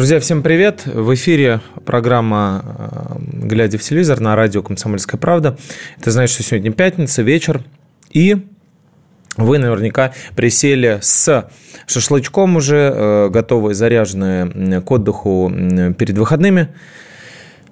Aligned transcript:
Друзья, 0.00 0.18
всем 0.18 0.42
привет! 0.42 0.86
В 0.86 1.12
эфире 1.12 1.60
программа 1.84 2.64
э, 2.64 3.16
«Глядя 3.46 3.76
в 3.76 3.82
телевизор» 3.82 4.18
на 4.18 4.34
радио 4.34 4.62
«Комсомольская 4.62 5.20
правда». 5.20 5.58
Это 5.98 6.10
значит, 6.10 6.32
что 6.32 6.42
сегодня 6.42 6.72
пятница, 6.72 7.20
вечер, 7.20 7.62
и 8.10 8.46
вы 9.36 9.58
наверняка 9.58 10.14
присели 10.34 11.00
с 11.02 11.50
шашлычком 11.86 12.56
уже, 12.56 12.76
э, 12.78 13.28
готовые, 13.28 13.74
заряженные 13.74 14.80
к 14.80 14.90
отдыху 14.90 15.52
перед 15.98 16.16
выходными, 16.16 16.68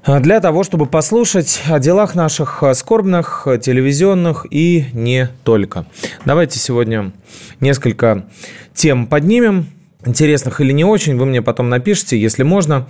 э, 0.06 0.20
для 0.20 0.40
того, 0.40 0.64
чтобы 0.64 0.84
послушать 0.84 1.62
о 1.70 1.78
делах 1.78 2.14
наших 2.14 2.62
скорбных, 2.74 3.48
телевизионных 3.62 4.44
и 4.50 4.84
не 4.92 5.30
только. 5.44 5.86
Давайте 6.26 6.58
сегодня 6.58 7.10
несколько 7.58 8.26
тем 8.74 9.06
поднимем, 9.06 9.68
интересных 10.04 10.60
или 10.60 10.72
не 10.72 10.84
очень, 10.84 11.16
вы 11.16 11.26
мне 11.26 11.42
потом 11.42 11.68
напишите, 11.68 12.20
если 12.20 12.42
можно, 12.42 12.88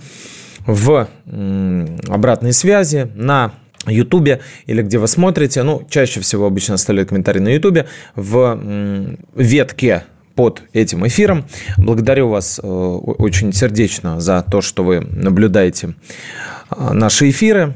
в 0.65 1.07
обратной 2.07 2.53
связи 2.53 3.09
на 3.15 3.53
Ютубе 3.87 4.41
или 4.65 4.81
где 4.81 4.97
вы 4.97 5.07
смотрите, 5.07 5.63
ну, 5.63 5.85
чаще 5.89 6.19
всего 6.19 6.45
обычно 6.45 6.75
оставляют 6.75 7.09
комментарии 7.09 7.39
на 7.39 7.49
Ютубе, 7.49 7.87
в 8.15 8.59
ветке 9.35 10.03
под 10.35 10.61
этим 10.73 11.05
эфиром. 11.07 11.45
Благодарю 11.77 12.29
вас 12.29 12.59
э, 12.61 12.67
очень 12.67 13.51
сердечно 13.51 14.19
за 14.19 14.41
то, 14.41 14.61
что 14.61 14.83
вы 14.83 15.01
наблюдаете 15.01 15.95
э, 16.69 16.93
наши 16.93 17.29
эфиры. 17.29 17.73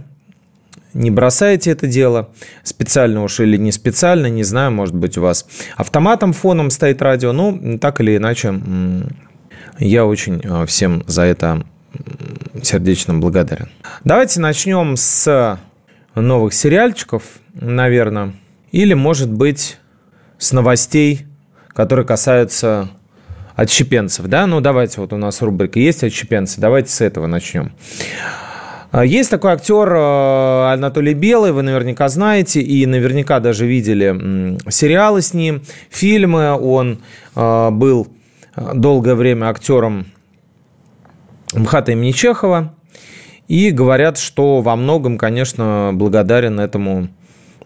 Не 0.94 1.10
бросайте 1.10 1.72
это 1.72 1.88
дело, 1.88 2.30
специально 2.64 3.24
уж 3.24 3.40
или 3.40 3.58
не 3.58 3.72
специально, 3.72 4.28
не 4.28 4.44
знаю, 4.44 4.72
может 4.72 4.94
быть, 4.94 5.18
у 5.18 5.22
вас 5.22 5.48
автоматом 5.76 6.34
фоном 6.34 6.70
стоит 6.70 7.02
радио, 7.02 7.32
ну, 7.34 7.80
так 7.80 8.00
или 8.00 8.16
иначе, 8.16 8.54
я 9.80 10.06
очень 10.06 10.42
э, 10.44 10.66
всем 10.66 11.04
за 11.08 11.24
это 11.24 11.64
сердечно 12.62 13.14
благодарен. 13.14 13.70
Давайте 14.04 14.40
начнем 14.40 14.96
с 14.96 15.60
новых 16.16 16.54
сериальчиков, 16.54 17.24
наверное, 17.54 18.34
или, 18.72 18.94
может 18.94 19.32
быть, 19.32 19.78
с 20.38 20.52
новостей, 20.52 21.26
которые 21.70 22.06
касаются 22.06 22.90
отщепенцев, 23.56 24.26
да? 24.26 24.48
Ну, 24.48 24.62
давайте, 24.62 25.02
вот 25.02 25.14
у 25.14 25.18
нас 25.18 25.42
рубрика 25.42 25.80
есть 25.80 26.04
отщепенцы, 26.04 26.60
давайте 26.60 26.90
с 26.90 27.02
этого 27.02 27.28
начнем. 27.28 27.72
А, 28.92 29.04
Есть 29.06 29.32
такой 29.32 29.54
актер 29.54 29.92
э, 29.92 30.74
Анатолий 30.74 31.14
Белый, 31.14 31.52
вы 31.52 31.64
наверняка 31.64 32.10
знаете, 32.10 32.62
и 32.62 32.86
наверняка 32.86 33.40
даже 33.40 33.66
видели 33.66 34.60
сериалы 34.70 35.22
с 35.22 35.34
ним, 35.34 35.64
фильмы. 35.90 36.52
Он 36.52 37.00
э, 37.36 37.70
был 37.72 38.08
долгое 38.56 39.16
время 39.16 39.48
актером 39.48 40.08
МХАТа 41.54 41.94
имени 41.94 42.12
Чехова. 42.12 42.74
И 43.48 43.72
говорят, 43.72 44.18
что 44.18 44.62
во 44.62 44.76
многом, 44.76 45.18
конечно, 45.18 45.92
благодарен 45.94 46.60
этому 46.60 47.10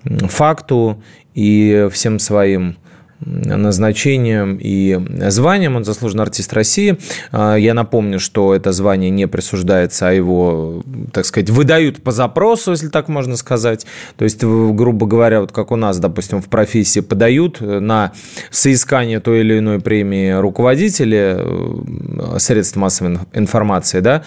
факту 0.03 1.03
и 1.33 1.87
всем 1.91 2.19
своим 2.19 2.77
назначением 3.19 4.57
и 4.61 4.99
званием. 5.29 5.75
Он 5.75 5.83
заслуженный 5.83 6.23
артист 6.23 6.53
России. 6.53 6.97
А, 7.31 7.55
Я 7.55 7.73
напомню, 7.73 8.19
что 8.19 8.53
это 8.53 8.71
звание 8.71 9.09
не 9.09 9.27
присуждается, 9.27 10.09
а 10.09 10.11
его, 10.11 10.83
так 11.11 11.25
сказать, 11.25 11.49
выдают 11.49 12.03
по 12.03 12.11
запросу, 12.11 12.71
если 12.71 12.89
так 12.89 13.07
можно 13.09 13.35
сказать. 13.37 13.85
То 14.17 14.23
есть, 14.23 14.43
грубо 14.43 15.07
говоря, 15.07 15.41
вот 15.41 15.51
как 15.51 15.71
у 15.71 15.75
нас, 15.75 15.99
допустим, 15.99 16.41
в 16.41 16.47
профессии 16.47 16.99
подают 16.99 17.61
на 17.61 18.11
соискание 18.51 19.19
той 19.19 19.39
или 19.41 19.59
иной 19.59 19.79
премии 19.79 20.31
руководители 20.31 21.35
э, 21.37 22.39
средств 22.39 22.75
массовой 22.75 23.13
ин- 23.13 23.19
информации, 23.33 23.99
да, 23.99 24.23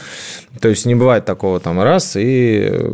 то 0.60 0.68
есть 0.68 0.86
не 0.86 0.94
бывает 0.94 1.24
такого 1.24 1.60
там 1.60 1.80
раз, 1.80 2.16
и 2.16 2.68
э, 2.70 2.92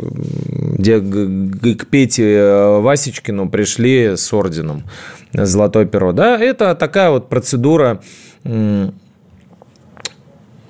где 0.79 1.01
к 1.01 1.87
Пете 1.87 2.35
э, 2.35 2.81
Васечкину 2.81 3.49
пришли 3.49 4.17
с 4.17 4.33
орденом 4.33 4.85
«Золотое 5.33 5.86
перо». 5.87 6.13
Да, 6.13 6.39
это 6.39 6.75
такая 6.75 7.11
вот 7.11 7.29
процедура 7.29 8.01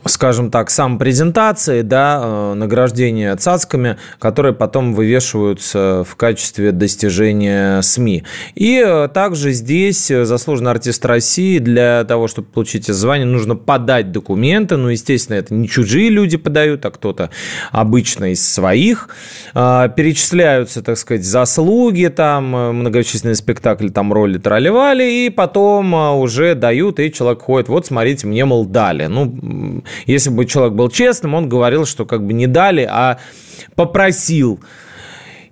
скажем 0.09 0.50
так, 0.50 0.71
самопрезентации, 0.71 1.83
да, 1.83 2.21
э, 2.22 2.55
награждения 2.55 3.34
цацками, 3.37 3.97
которые 4.19 4.55
потом 4.55 4.94
вывешиваются 4.94 6.05
в 6.09 6.17
качестве 6.17 6.72
достижения 6.72 7.81
СМИ. 7.83 8.25
И 8.55 8.83
э, 8.84 9.09
также 9.09 9.53
здесь 9.53 10.11
э, 10.11 10.25
заслуженный 10.25 10.71
артист 10.71 11.05
России 11.05 11.59
для 11.59 12.05
того, 12.05 12.28
чтобы 12.28 12.49
получить 12.49 12.87
звание, 12.87 13.27
нужно 13.27 13.56
подать 13.56 14.12
документы. 14.12 14.77
Ну, 14.77 14.89
естественно, 14.89 15.37
это 15.37 15.55
не 15.55 15.69
чужие 15.69 16.11
люди 16.11 16.37
подают, 16.37 16.84
а 16.84 16.91
кто-то 16.91 17.31
обычно 17.72 18.33
из 18.33 18.47
своих. 18.47 19.09
Э, 19.55 19.89
Перечисляются, 19.95 20.83
так 20.83 20.99
сказать, 20.99 21.25
заслуги, 21.25 22.06
там, 22.06 22.47
многочисленные 22.47 23.34
спектакли, 23.34 23.89
там, 23.89 24.12
роли 24.12 24.39
тролливали, 24.39 25.27
и 25.27 25.31
потом 25.31 25.95
уже 26.19 26.55
дают, 26.55 27.00
и 27.00 27.12
человек 27.12 27.43
ходит, 27.43 27.69
вот, 27.69 27.87
смотрите, 27.87 28.27
мне, 28.27 28.45
мол, 28.45 28.65
дали. 28.65 29.06
Ну, 29.06 29.83
если 30.05 30.31
бы 30.31 30.45
человек 30.45 30.75
был 30.75 30.91
честным, 30.91 31.34
он 31.34 31.49
говорил, 31.49 31.87
что 31.87 32.05
как 32.05 32.25
бы 32.25 32.33
не 32.33 32.47
дали, 32.47 32.87
а 32.91 33.19
попросил. 33.75 34.61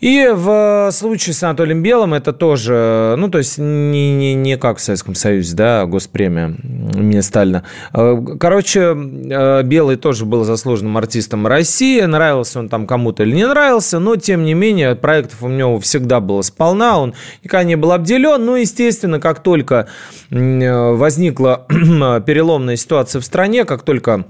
И 0.04 0.28
в 0.34 0.90
случае 0.92 1.32
с 1.32 1.42
Анатолием 1.44 1.82
Белым 1.82 2.12
это 2.12 2.34
тоже, 2.34 3.14
ну, 3.16 3.30
то 3.30 3.38
есть 3.38 3.56
не, 3.56 4.12
не, 4.12 4.34
не 4.34 4.58
как 4.58 4.76
в 4.76 4.82
Советском 4.82 5.14
Союзе, 5.14 5.56
да, 5.56 5.86
госпремия 5.86 6.48
имени 6.48 7.20
Сталина. 7.20 7.62
Э, 7.94 8.14
Короче, 8.38 8.80
э, 8.80 9.62
Белый 9.62 9.96
тоже 9.96 10.26
был 10.26 10.44
заслуженным 10.44 10.98
артистом 10.98 11.46
России, 11.46 12.02
нравился 12.02 12.58
он 12.58 12.68
там 12.68 12.86
кому-то 12.86 13.22
или 13.22 13.34
не 13.34 13.48
нравился, 13.48 13.98
но, 13.98 14.16
тем 14.16 14.44
не 14.44 14.52
менее, 14.52 14.94
проектов 14.94 15.42
у 15.42 15.48
него 15.48 15.80
всегда 15.80 16.20
было 16.20 16.42
сполна, 16.42 16.98
он 16.98 17.14
никогда 17.42 17.64
не 17.64 17.76
был 17.76 17.92
обделен, 17.92 18.44
ну, 18.44 18.56
естественно, 18.56 19.20
как 19.20 19.42
только 19.42 19.88
э, 20.30 20.90
возникла 20.92 21.64
переломная 21.70 22.76
ситуация 22.76 23.22
в 23.22 23.24
стране, 23.24 23.64
как 23.64 23.84
только 23.84 24.26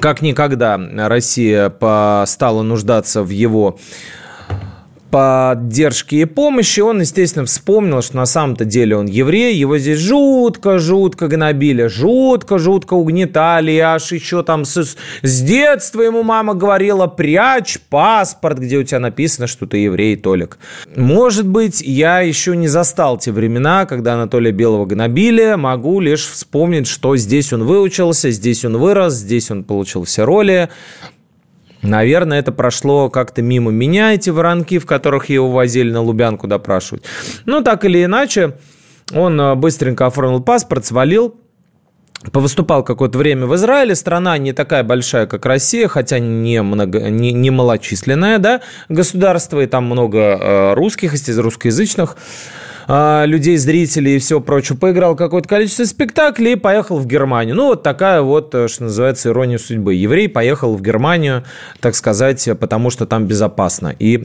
как 0.00 0.22
никогда 0.22 0.80
Россия 1.06 1.70
стала 2.24 2.62
нуждаться 2.62 3.22
в 3.22 3.28
его 3.28 3.78
поддержки 5.10 6.14
и 6.16 6.24
помощи, 6.24 6.80
он, 6.80 7.00
естественно, 7.00 7.44
вспомнил, 7.44 8.02
что 8.02 8.16
на 8.16 8.26
самом-то 8.26 8.64
деле 8.64 8.96
он 8.96 9.06
еврей, 9.06 9.54
его 9.54 9.78
здесь 9.78 9.98
жутко-жутко 9.98 11.28
гнобили, 11.28 11.86
жутко-жутко 11.86 12.94
угнетали, 12.94 13.76
аж 13.78 14.12
еще 14.12 14.42
там 14.42 14.64
с, 14.64 14.96
с 15.22 15.42
детства 15.42 16.02
ему 16.02 16.22
мама 16.22 16.54
говорила, 16.54 17.06
прячь 17.06 17.78
паспорт, 17.88 18.58
где 18.58 18.78
у 18.78 18.82
тебя 18.82 19.00
написано, 19.00 19.46
что 19.46 19.66
ты 19.66 19.78
еврей, 19.78 20.16
Толик. 20.16 20.58
Может 20.94 21.46
быть, 21.46 21.80
я 21.80 22.20
еще 22.20 22.56
не 22.56 22.68
застал 22.68 23.18
те 23.18 23.32
времена, 23.32 23.86
когда 23.86 24.14
Анатолия 24.14 24.52
Белого 24.52 24.86
гнобили, 24.86 25.54
могу 25.56 26.00
лишь 26.00 26.26
вспомнить, 26.26 26.86
что 26.86 27.16
здесь 27.16 27.52
он 27.52 27.64
выучился, 27.64 28.30
здесь 28.30 28.64
он 28.64 28.76
вырос, 28.76 29.14
здесь 29.14 29.50
он 29.50 29.64
получил 29.64 30.04
все 30.04 30.24
роли, 30.24 30.68
Наверное, 31.82 32.40
это 32.40 32.52
прошло 32.52 33.08
как-то 33.08 33.42
мимо 33.42 33.70
меня, 33.70 34.14
эти 34.14 34.30
воронки, 34.30 34.78
в 34.78 34.86
которых 34.86 35.28
его 35.30 35.50
возили 35.50 35.90
на 35.90 36.02
Лубянку 36.02 36.46
допрашивать. 36.46 37.04
Ну, 37.46 37.62
так 37.62 37.84
или 37.84 38.04
иначе, 38.04 38.56
он 39.14 39.40
э, 39.40 39.54
быстренько 39.54 40.06
оформил 40.06 40.40
паспорт, 40.40 40.84
свалил, 40.84 41.36
Повыступал 42.32 42.84
какое-то 42.84 43.16
время 43.16 43.46
в 43.46 43.54
Израиле. 43.54 43.94
Страна 43.94 44.36
не 44.36 44.52
такая 44.52 44.84
большая, 44.84 45.26
как 45.26 45.46
Россия, 45.46 45.88
хотя 45.88 46.18
не, 46.18 46.60
много, 46.60 47.08
не, 47.08 47.32
не 47.32 47.50
малочисленное 47.50 48.36
да, 48.38 48.60
государство, 48.90 49.60
и 49.60 49.66
там 49.66 49.84
много 49.84 50.18
э, 50.18 50.74
русских, 50.74 51.14
из 51.14 51.38
русскоязычных 51.38 52.18
а, 52.88 53.24
людей, 53.24 53.56
зрителей 53.56 54.16
и 54.16 54.18
все 54.18 54.40
прочее, 54.40 54.76
поиграл 54.78 55.16
какое-то 55.16 55.48
количество 55.48 55.84
спектаклей 55.84 56.52
и 56.52 56.56
поехал 56.56 56.98
в 56.98 57.06
Германию. 57.06 57.54
Ну, 57.56 57.66
вот 57.66 57.82
такая 57.82 58.22
вот, 58.22 58.54
э, 58.54 58.68
что 58.68 58.84
называется, 58.84 59.30
ирония 59.30 59.58
судьбы. 59.58 59.94
Еврей 59.94 60.28
поехал 60.28 60.76
в 60.76 60.82
Германию, 60.82 61.44
так 61.80 61.94
сказать, 61.94 62.48
потому 62.58 62.90
что 62.90 63.06
там 63.06 63.26
безопасно 63.26 63.94
и 63.98 64.18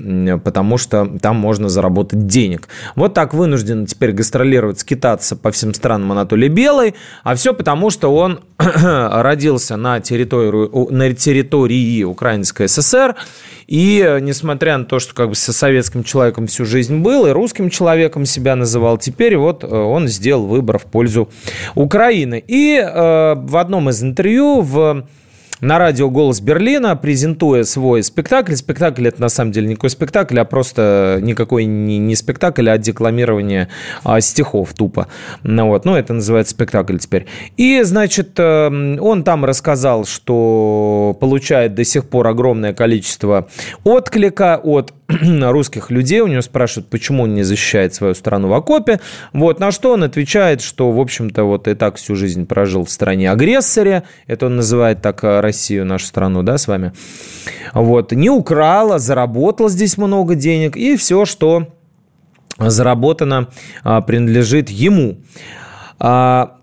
потому 0.43 0.77
что 0.77 1.09
там 1.21 1.35
можно 1.35 1.69
заработать 1.69 2.27
денег. 2.27 2.67
Вот 2.95 3.13
так 3.13 3.33
вынужден 3.33 3.85
теперь 3.85 4.11
гастролировать, 4.11 4.79
скитаться 4.79 5.35
по 5.35 5.51
всем 5.51 5.73
странам 5.73 6.11
Анатолий 6.11 6.49
Белый, 6.49 6.95
а 7.23 7.35
все 7.35 7.53
потому, 7.53 7.89
что 7.89 8.13
он 8.15 8.41
родился 8.57 9.75
на 9.77 9.99
территории, 9.99 10.91
на 10.91 11.13
территории 11.13 12.03
Украинской 12.03 12.67
ССР, 12.67 13.15
и 13.67 14.19
несмотря 14.21 14.77
на 14.77 14.85
то, 14.85 14.99
что 14.99 15.13
как 15.13 15.29
бы 15.29 15.35
со 15.35 15.53
советским 15.53 16.03
человеком 16.03 16.47
всю 16.47 16.65
жизнь 16.65 16.99
был, 16.99 17.25
и 17.25 17.31
русским 17.31 17.69
человеком 17.69 18.25
себя 18.25 18.55
называл, 18.55 18.97
теперь 18.97 19.37
вот 19.37 19.63
э, 19.63 19.67
он 19.67 20.07
сделал 20.07 20.45
выбор 20.45 20.77
в 20.77 20.85
пользу 20.85 21.29
Украины. 21.73 22.43
И 22.47 22.77
э, 22.77 23.35
в 23.35 23.57
одном 23.57 23.89
из 23.89 24.03
интервью 24.03 24.61
в 24.61 25.05
на 25.61 25.79
радио 25.79 26.09
«Голос 26.09 26.41
Берлина», 26.41 26.95
презентуя 26.95 27.63
свой 27.63 28.03
спектакль. 28.03 28.55
Спектакль– 28.55 29.07
это 29.09 29.21
на 29.21 29.29
самом 29.29 29.51
деле 29.51 29.67
никакой 29.67 29.89
спектакль, 29.89 30.39
а 30.39 30.45
просто 30.45 31.19
никакой 31.21 31.65
не, 31.65 31.97
не 31.97 32.15
спектакль, 32.15 32.69
а 32.69 32.77
декламирование 32.77 33.69
а, 34.03 34.19
стихов 34.21 34.73
тупо. 34.73 35.07
Ну, 35.43 35.67
вот. 35.67 35.85
ну, 35.85 35.95
это 35.95 36.13
называется 36.13 36.51
спектакль 36.51 36.97
теперь. 36.97 37.25
И, 37.57 37.81
значит, 37.83 38.37
э, 38.37 38.97
он 38.99 39.23
там 39.23 39.45
рассказал, 39.45 40.05
что 40.05 41.15
получает 41.19 41.73
до 41.73 41.83
сих 41.83 42.05
пор 42.09 42.27
огромное 42.27 42.73
количество 42.73 43.47
отклика 43.83 44.59
от 44.61 44.93
русских 45.51 45.91
людей. 45.91 46.21
У 46.21 46.27
него 46.27 46.41
спрашивают, 46.41 46.89
почему 46.89 47.23
он 47.23 47.33
не 47.33 47.43
защищает 47.43 47.93
свою 47.93 48.15
страну 48.15 48.47
в 48.47 48.53
окопе. 48.53 48.99
Вот, 49.33 49.59
на 49.59 49.71
что 49.71 49.91
он 49.93 50.03
отвечает, 50.03 50.61
что, 50.61 50.91
в 50.91 50.99
общем-то, 50.99 51.43
вот 51.43 51.67
и 51.67 51.75
так 51.75 51.97
всю 51.97 52.15
жизнь 52.15 52.45
прожил 52.45 52.85
в 52.85 52.89
стране 52.89 53.31
агрессоре. 53.31 54.03
Это 54.27 54.47
он 54.47 54.55
называет 54.55 55.01
так 55.01 55.23
э, 55.23 55.39
Россию, 55.41 55.85
нашу 55.85 56.05
страну, 56.05 56.43
да, 56.43 56.57
с 56.57 56.67
вами. 56.67 56.93
Вот, 57.73 58.11
не 58.11 58.29
украла, 58.29 58.99
заработала 58.99 59.69
здесь 59.69 59.97
много 59.97 60.35
денег. 60.35 60.75
И 60.75 60.95
все, 60.97 61.25
что 61.25 61.67
заработано, 62.57 63.49
а, 63.83 64.01
принадлежит 64.01 64.69
ему. 64.69 65.17
А, 65.99 66.57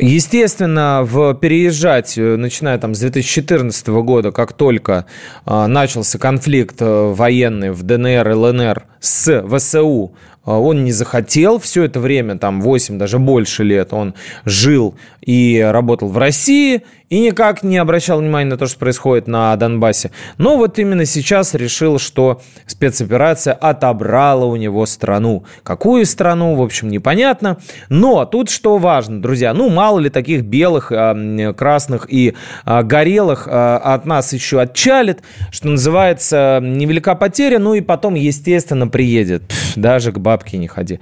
Естественно, 0.00 1.00
в 1.02 1.34
переезжать, 1.34 2.16
э, 2.16 2.36
начиная 2.36 2.78
там 2.78 2.94
с 2.94 3.00
2014 3.00 3.88
года, 3.88 4.32
как 4.32 4.52
только 4.52 5.06
э, 5.44 5.66
начался 5.66 6.18
конфликт 6.18 6.76
э, 6.80 7.12
военный 7.12 7.70
в 7.70 7.82
ДНР 7.82 8.28
и 8.28 8.32
ЛНР 8.34 8.84
с 9.00 9.42
ВСУ, 9.48 10.14
а, 10.37 10.37
он 10.56 10.84
не 10.84 10.92
захотел. 10.92 11.58
Все 11.58 11.84
это 11.84 12.00
время, 12.00 12.38
там 12.38 12.60
8, 12.60 12.98
даже 12.98 13.18
больше 13.18 13.64
лет, 13.64 13.92
он 13.92 14.14
жил 14.44 14.94
и 15.28 15.60
работал 15.60 16.08
в 16.08 16.16
России, 16.16 16.84
и 17.10 17.20
никак 17.20 17.62
не 17.62 17.76
обращал 17.76 18.20
внимания 18.20 18.50
на 18.50 18.56
то, 18.56 18.66
что 18.66 18.78
происходит 18.78 19.28
на 19.28 19.54
Донбассе. 19.56 20.10
Но 20.38 20.56
вот 20.56 20.78
именно 20.78 21.04
сейчас 21.04 21.54
решил, 21.54 21.98
что 21.98 22.40
спецоперация 22.66 23.52
отобрала 23.52 24.46
у 24.46 24.56
него 24.56 24.86
страну. 24.86 25.44
Какую 25.62 26.06
страну, 26.06 26.54
в 26.54 26.62
общем, 26.62 26.88
непонятно. 26.88 27.58
Но 27.88 28.24
тут 28.24 28.48
что 28.50 28.78
важно, 28.78 29.20
друзья, 29.20 29.52
ну 29.54 29.68
мало 29.68 29.98
ли 29.98 30.10
таких 30.10 30.44
белых, 30.44 30.92
а, 30.92 31.52
красных 31.52 32.10
и 32.10 32.34
а, 32.64 32.82
горелых 32.82 33.48
от 33.48 34.06
нас 34.06 34.32
еще 34.32 34.60
отчалит, 34.60 35.20
что 35.50 35.68
называется, 35.68 36.60
невелика 36.62 37.14
потеря, 37.14 37.58
ну 37.58 37.74
и 37.74 37.80
потом, 37.80 38.14
естественно, 38.14 38.88
приедет. 38.88 39.42
даже 39.76 40.12
к 40.12 40.18
бабке 40.18 40.37
не 40.56 40.68
ходи. 40.68 41.00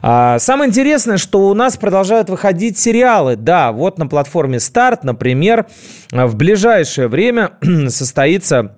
А, 0.00 0.38
самое 0.38 0.68
интересное, 0.68 1.16
что 1.16 1.48
у 1.48 1.54
нас 1.54 1.76
продолжают 1.76 2.28
выходить 2.28 2.78
сериалы. 2.78 3.36
Да, 3.36 3.72
вот 3.72 3.98
на 3.98 4.06
платформе 4.06 4.60
Старт, 4.60 5.04
например, 5.04 5.66
в 6.10 6.36
ближайшее 6.36 7.08
время 7.08 7.52
состоится 7.88 8.76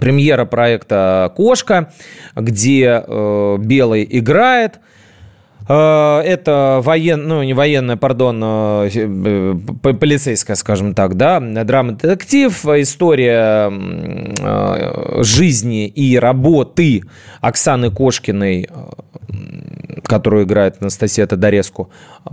премьера 0.00 0.44
проекта 0.44 1.32
«Кошка», 1.36 1.92
где 2.34 3.04
э, 3.06 3.56
Белый 3.58 4.06
играет– 4.10 4.80
это 5.72 6.80
воен, 6.82 7.26
ну, 7.26 7.42
не 7.42 7.54
военная, 7.54 7.96
пардон, 7.96 8.40
э, 8.44 8.90
э, 8.94 9.54
полицейская, 9.80 10.56
скажем 10.56 10.94
так, 10.94 11.16
да, 11.16 11.40
драма-детектив, 11.40 12.52
история 12.66 13.72
жизни 15.22 15.86
и 15.86 16.18
работы 16.18 17.02
Оксаны 17.40 17.90
Кошкиной, 17.90 18.68
которую 20.04 20.44
играет 20.44 20.76
Анастасия 20.80 21.26
Тодореску, 21.26 21.90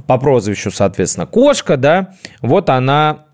по 0.07 0.18
прозвищу, 0.18 0.72
соответственно, 0.72 1.25
Кошка, 1.25 1.77
да, 1.77 2.13
вот 2.42 2.69
она 2.69 3.25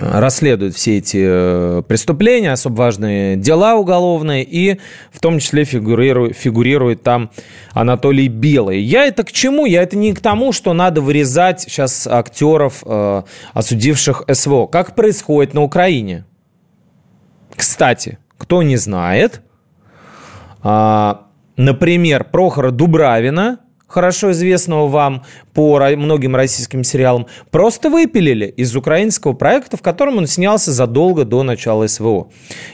расследует 0.00 0.74
все 0.74 0.98
эти 0.98 1.18
э, 1.20 1.82
преступления, 1.86 2.52
особо 2.52 2.74
важные 2.74 3.36
дела 3.36 3.74
уголовные, 3.74 4.44
и 4.44 4.80
в 5.12 5.20
том 5.20 5.38
числе 5.38 5.64
фигурирует, 5.64 6.36
фигурирует 6.36 7.02
там 7.02 7.30
Анатолий 7.72 8.28
Белый. 8.28 8.80
Я 8.80 9.06
это 9.06 9.24
к 9.24 9.32
чему? 9.32 9.66
Я 9.66 9.82
это 9.82 9.96
не 9.96 10.12
к 10.12 10.20
тому, 10.20 10.52
что 10.52 10.72
надо 10.72 11.00
вырезать 11.00 11.62
сейчас 11.62 12.06
актеров, 12.06 12.82
э, 12.84 13.22
осудивших 13.52 14.24
СВО. 14.32 14.66
Как 14.66 14.94
происходит 14.94 15.54
на 15.54 15.62
Украине? 15.62 16.24
Кстати, 17.54 18.18
кто 18.38 18.62
не 18.62 18.76
знает, 18.76 19.42
э, 20.62 21.14
например, 21.56 22.24
Прохора 22.24 22.70
Дубравина– 22.70 23.60
хорошо 23.90 24.30
известного 24.30 24.86
вам 24.86 25.24
по 25.52 25.78
многим 25.96 26.36
российским 26.36 26.84
сериалам, 26.84 27.26
просто 27.50 27.90
выпилили 27.90 28.46
из 28.46 28.74
украинского 28.76 29.32
проекта, 29.32 29.76
в 29.76 29.82
котором 29.82 30.18
он 30.18 30.26
снялся 30.26 30.70
задолго 30.72 31.24
до 31.24 31.42
начала 31.42 31.86
СВО. 31.88 32.28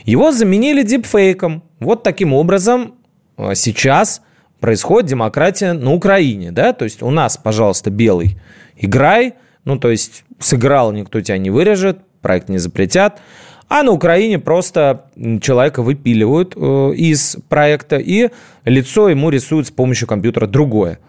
Его 0.05 0.31
заменили 0.31 0.83
дипфейком. 0.83 1.63
Вот 1.79 2.03
таким 2.03 2.33
образом 2.33 2.95
а, 3.35 3.55
сейчас 3.55 4.21
происходит 4.59 5.09
демократия 5.09 5.73
на 5.73 5.93
Украине. 5.93 6.51
Да? 6.51 6.71
То 6.73 6.85
есть 6.85 7.01
у 7.01 7.09
нас, 7.09 7.35
пожалуйста, 7.37 7.89
белый, 7.89 8.39
играй. 8.77 9.33
Ну, 9.65 9.77
то 9.77 9.89
есть 9.89 10.23
сыграл, 10.39 10.91
никто 10.91 11.19
тебя 11.19 11.37
не 11.37 11.49
вырежет, 11.49 11.99
проект 12.21 12.47
не 12.47 12.59
запретят. 12.59 13.19
А 13.69 13.83
на 13.83 13.91
Украине 13.91 14.39
просто 14.39 15.09
человека 15.41 15.81
выпиливают 15.81 16.53
э, 16.55 16.93
из 16.95 17.37
проекта, 17.49 17.97
и 17.97 18.29
лицо 18.63 19.09
ему 19.09 19.29
рисуют 19.29 19.67
с 19.67 19.71
помощью 19.71 20.07
компьютера 20.07 20.47
другое. 20.47 20.99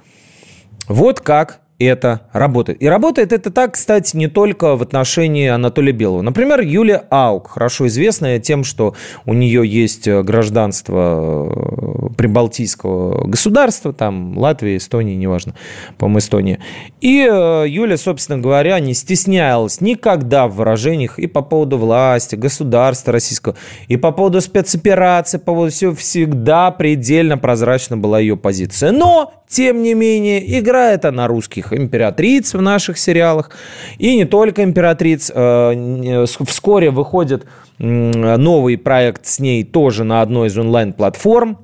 Вот 0.88 1.20
как 1.20 1.60
это 1.84 2.22
работает. 2.32 2.82
И 2.82 2.88
работает 2.88 3.32
это 3.32 3.50
так, 3.50 3.74
кстати, 3.74 4.16
не 4.16 4.26
только 4.26 4.76
в 4.76 4.82
отношении 4.82 5.48
Анатолия 5.48 5.92
Белого. 5.92 6.22
Например, 6.22 6.60
Юлия 6.60 7.04
Аук, 7.10 7.50
хорошо 7.50 7.86
известная 7.86 8.40
тем, 8.40 8.64
что 8.64 8.94
у 9.26 9.34
нее 9.34 9.66
есть 9.66 10.08
э, 10.08 10.22
гражданство 10.22 12.08
э, 12.10 12.14
прибалтийского 12.16 13.26
государства, 13.28 13.92
там 13.92 14.36
Латвия, 14.36 14.76
Эстония, 14.76 15.14
неважно, 15.14 15.54
по-моему, 15.98 16.18
Эстония. 16.18 16.58
И 17.00 17.20
э, 17.30 17.64
Юля, 17.68 17.96
собственно 17.96 18.38
говоря, 18.38 18.78
не 18.80 18.94
стеснялась 18.94 19.80
никогда 19.80 20.48
в 20.48 20.56
выражениях 20.56 21.18
и 21.20 21.28
по 21.28 21.42
поводу 21.42 21.78
власти, 21.78 22.34
государства 22.34 23.12
российского, 23.12 23.54
и 23.86 23.96
по 23.96 24.10
поводу 24.10 24.40
спецоперации, 24.40 25.38
по 25.38 25.52
поводу 25.52 25.70
всего, 25.70 25.94
всегда 25.94 26.72
предельно 26.72 27.38
прозрачна 27.38 27.96
была 27.96 28.18
ее 28.18 28.36
позиция. 28.36 28.90
Но, 28.90 29.32
тем 29.48 29.82
не 29.82 29.94
менее, 29.94 30.58
играет 30.58 31.04
она 31.04 31.28
русских 31.28 31.67
всяких 31.68 31.72
императриц 31.72 32.54
в 32.54 32.60
наших 32.60 32.98
сериалах. 32.98 33.50
И 33.98 34.16
не 34.16 34.24
только 34.24 34.62
императриц. 34.64 35.30
Э, 35.34 36.24
вскоре 36.26 36.90
выходит 36.90 37.46
новый 37.78 38.76
проект 38.76 39.26
с 39.26 39.38
ней 39.38 39.64
тоже 39.64 40.04
на 40.04 40.20
одной 40.20 40.48
из 40.48 40.58
онлайн-платформ. 40.58 41.58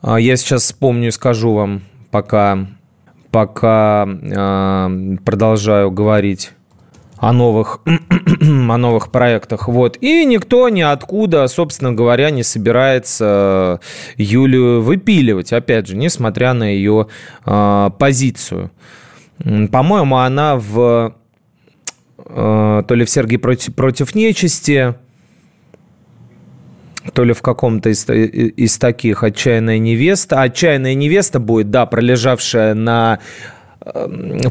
А, 0.00 0.18
я 0.18 0.36
сейчас 0.36 0.62
вспомню 0.62 1.08
и 1.08 1.10
скажу 1.10 1.52
вам, 1.52 1.82
пока, 2.10 2.66
пока 3.30 4.08
э, 4.08 5.16
продолжаю 5.24 5.90
говорить 5.90 6.52
о 7.18 7.32
новых, 7.32 7.80
о 8.40 8.76
новых 8.78 9.12
проектах. 9.12 9.68
Вот. 9.68 9.96
И 10.00 10.24
никто 10.24 10.68
ниоткуда, 10.68 11.46
собственно 11.46 11.92
говоря, 11.92 12.30
не 12.30 12.42
собирается 12.42 13.78
Юлию 14.16 14.82
выпиливать. 14.82 15.52
Опять 15.52 15.86
же, 15.86 15.96
несмотря 15.96 16.52
на 16.52 16.64
ее 16.64 17.06
э, 17.46 17.90
позицию. 17.98 18.70
По-моему, 19.44 20.18
она 20.18 20.56
в 20.56 21.16
э, 22.18 22.82
то 22.86 22.94
ли 22.94 23.04
в 23.04 23.10
Сергей 23.10 23.38
против, 23.38 23.74
против 23.74 24.14
нечисти, 24.14 24.94
то 27.12 27.24
ли 27.24 27.32
в 27.32 27.42
каком-то 27.42 27.90
из, 27.90 28.08
из 28.08 28.78
таких 28.78 29.24
«Отчаянная 29.24 29.78
невеста». 29.78 30.42
«Отчаянная 30.42 30.94
невеста» 30.94 31.40
будет, 31.40 31.70
да, 31.70 31.86
пролежавшая 31.86 32.74
на 32.74 33.18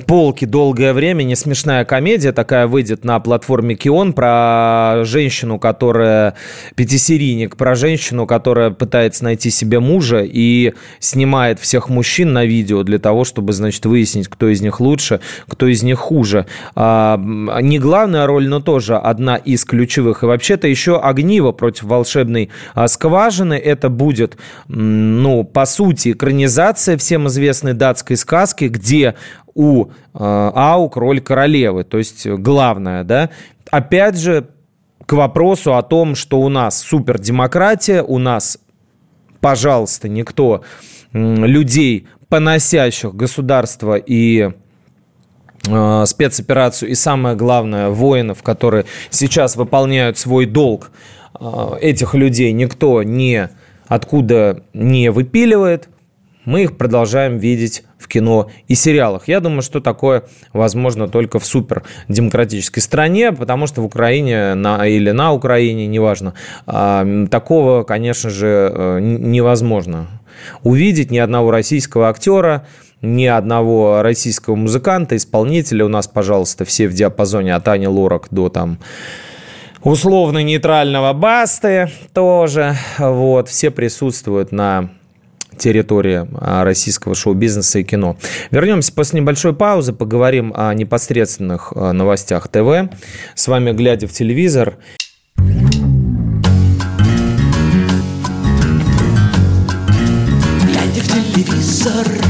полки 0.05 0.45
долгое 0.45 0.93
время, 0.93 1.23
не 1.23 1.35
смешная 1.35 1.85
комедия 1.85 2.31
такая 2.31 2.67
выйдет 2.67 3.05
на 3.05 3.19
платформе 3.19 3.75
Кион 3.75 4.13
про 4.13 5.01
женщину, 5.03 5.59
которая 5.59 6.35
пятисерийник, 6.75 7.55
про 7.55 7.75
женщину, 7.75 8.27
которая 8.27 8.71
пытается 8.71 9.23
найти 9.23 9.49
себе 9.49 9.79
мужа 9.79 10.21
и 10.23 10.73
снимает 10.99 11.59
всех 11.59 11.89
мужчин 11.89 12.33
на 12.33 12.45
видео 12.45 12.83
для 12.83 12.99
того, 12.99 13.23
чтобы, 13.23 13.53
значит, 13.53 13.85
выяснить, 13.85 14.27
кто 14.27 14.49
из 14.49 14.61
них 14.61 14.79
лучше, 14.79 15.21
кто 15.47 15.67
из 15.67 15.83
них 15.83 15.99
хуже. 15.99 16.45
А, 16.75 17.17
не 17.61 17.79
главная 17.79 18.25
роль, 18.25 18.47
но 18.47 18.59
тоже 18.59 18.97
одна 18.97 19.37
из 19.37 19.63
ключевых. 19.65 20.23
И 20.23 20.25
вообще-то 20.25 20.67
еще 20.67 20.99
огниво 20.99 21.51
против 21.51 21.83
волшебной 21.83 22.49
а, 22.73 22.87
скважины. 22.87 23.53
Это 23.53 23.89
будет, 23.89 24.37
ну, 24.67 25.43
по 25.43 25.65
сути, 25.65 26.11
экранизация 26.11 26.97
всем 26.97 27.27
известной 27.27 27.73
датской 27.73 28.17
сказки, 28.17 28.65
где 28.65 29.15
у 29.53 29.85
э, 29.85 29.89
Аук 30.13 30.97
роль 30.97 31.21
королевы, 31.21 31.83
то 31.83 31.97
есть 31.97 32.27
главная, 32.27 33.03
да. 33.03 33.29
Опять 33.69 34.17
же, 34.17 34.49
к 35.05 35.13
вопросу 35.13 35.75
о 35.75 35.81
том, 35.81 36.15
что 36.15 36.39
у 36.39 36.49
нас 36.49 36.79
супердемократия, 36.79 38.03
у 38.03 38.17
нас, 38.17 38.59
пожалуйста, 39.39 40.07
никто 40.07 40.63
людей, 41.11 42.07
поносящих 42.29 43.13
государство 43.13 43.95
и 43.95 44.51
э, 45.67 46.03
спецоперацию, 46.05 46.89
и 46.91 46.95
самое 46.95 47.35
главное, 47.35 47.89
воинов, 47.89 48.43
которые 48.43 48.85
сейчас 49.09 49.57
выполняют 49.57 50.17
свой 50.17 50.45
долг, 50.45 50.91
э, 51.39 51.73
этих 51.81 52.13
людей 52.13 52.53
никто 52.53 53.03
не 53.03 53.49
откуда 53.87 54.63
не 54.73 55.11
выпиливает– 55.11 55.89
мы 56.45 56.63
их 56.63 56.77
продолжаем 56.77 57.37
видеть 57.37 57.83
кино 58.11 58.49
и 58.67 58.75
сериалах. 58.75 59.27
Я 59.27 59.39
думаю, 59.39 59.61
что 59.61 59.79
такое 59.79 60.23
возможно 60.53 61.07
только 61.07 61.39
в 61.39 61.45
супер 61.45 61.83
демократической 62.07 62.79
стране, 62.79 63.31
потому 63.31 63.67
что 63.67 63.81
в 63.81 63.85
Украине 63.85 64.53
на, 64.55 64.85
или 64.87 65.11
на 65.11 65.33
Украине, 65.33 65.87
неважно, 65.87 66.33
а, 66.65 67.05
такого, 67.29 67.83
конечно 67.83 68.29
же, 68.29 68.71
э, 68.73 68.99
невозможно 69.01 70.07
увидеть 70.63 71.11
ни 71.11 71.17
одного 71.17 71.51
российского 71.51 72.09
актера, 72.09 72.65
ни 73.01 73.25
одного 73.25 74.01
российского 74.01 74.55
музыканта, 74.55 75.15
исполнителя. 75.15 75.85
У 75.85 75.89
нас, 75.89 76.07
пожалуйста, 76.07 76.65
все 76.65 76.87
в 76.87 76.93
диапазоне 76.93 77.55
от 77.55 77.67
Ани 77.67 77.87
Лорак 77.87 78.27
до 78.31 78.49
там 78.49 78.79
условно-нейтрального 79.83 81.13
Басты 81.13 81.89
тоже. 82.13 82.75
Вот, 82.99 83.49
все 83.49 83.71
присутствуют 83.71 84.51
на 84.51 84.89
территория 85.61 86.27
а, 86.33 86.63
российского 86.63 87.15
шоу-бизнеса 87.15 87.79
и 87.79 87.83
кино. 87.83 88.17
Вернемся 88.49 88.91
после 88.93 89.21
небольшой 89.21 89.53
паузы, 89.53 89.93
поговорим 89.93 90.51
о 90.55 90.73
непосредственных 90.73 91.71
а, 91.75 91.93
новостях 91.93 92.47
ТВ. 92.47 92.89
С 93.35 93.47
вами 93.47 93.71
«Глядя 93.71 94.07
в 94.07 94.11
телевизор». 94.11 94.77
Глядя 100.65 101.01
в 101.01 101.33
телевизор 101.33 102.20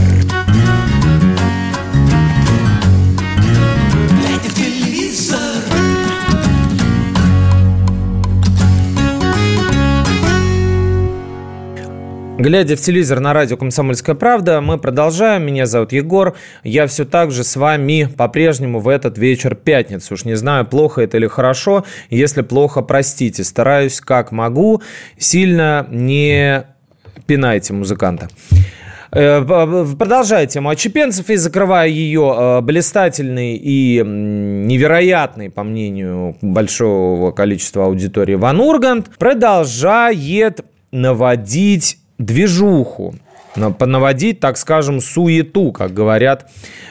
Глядя 12.41 12.75
в 12.75 12.81
телевизор 12.81 13.19
на 13.19 13.33
радио 13.33 13.55
«Комсомольская 13.55 14.15
правда», 14.15 14.61
мы 14.61 14.79
продолжаем. 14.79 15.45
Меня 15.45 15.67
зовут 15.67 15.91
Егор. 15.91 16.35
Я 16.63 16.87
все 16.87 17.05
так 17.05 17.29
же 17.29 17.43
с 17.43 17.55
вами 17.55 18.09
по-прежнему 18.17 18.79
в 18.79 18.87
этот 18.87 19.19
вечер 19.19 19.53
пятницы. 19.53 20.15
Уж 20.15 20.25
не 20.25 20.33
знаю, 20.33 20.65
плохо 20.65 21.01
это 21.01 21.17
или 21.17 21.27
хорошо. 21.27 21.85
Если 22.09 22.41
плохо, 22.41 22.81
простите. 22.81 23.43
Стараюсь 23.43 24.01
как 24.01 24.31
могу. 24.31 24.81
Сильно 25.19 25.85
не 25.91 26.65
пинайте 27.27 27.73
музыканта. 27.73 28.27
Э, 29.11 29.43
продолжая 29.43 30.47
тему 30.47 30.69
Очепенцев 30.69 31.29
и 31.29 31.35
закрывая 31.35 31.89
ее 31.89 32.35
э, 32.35 32.61
блистательный 32.61 33.55
и 33.55 34.01
невероятный, 34.03 35.51
по 35.51 35.61
мнению 35.61 36.35
большого 36.41 37.33
количества 37.33 37.85
аудитории, 37.85 38.33
Ван 38.33 38.59
Ургант 38.59 39.15
продолжает 39.19 40.65
наводить 40.91 42.00
движуху, 42.21 43.15
понаводить, 43.77 44.39
так 44.39 44.57
скажем, 44.57 45.01
суету, 45.01 45.71
как 45.71 45.93
говорят 45.93 46.47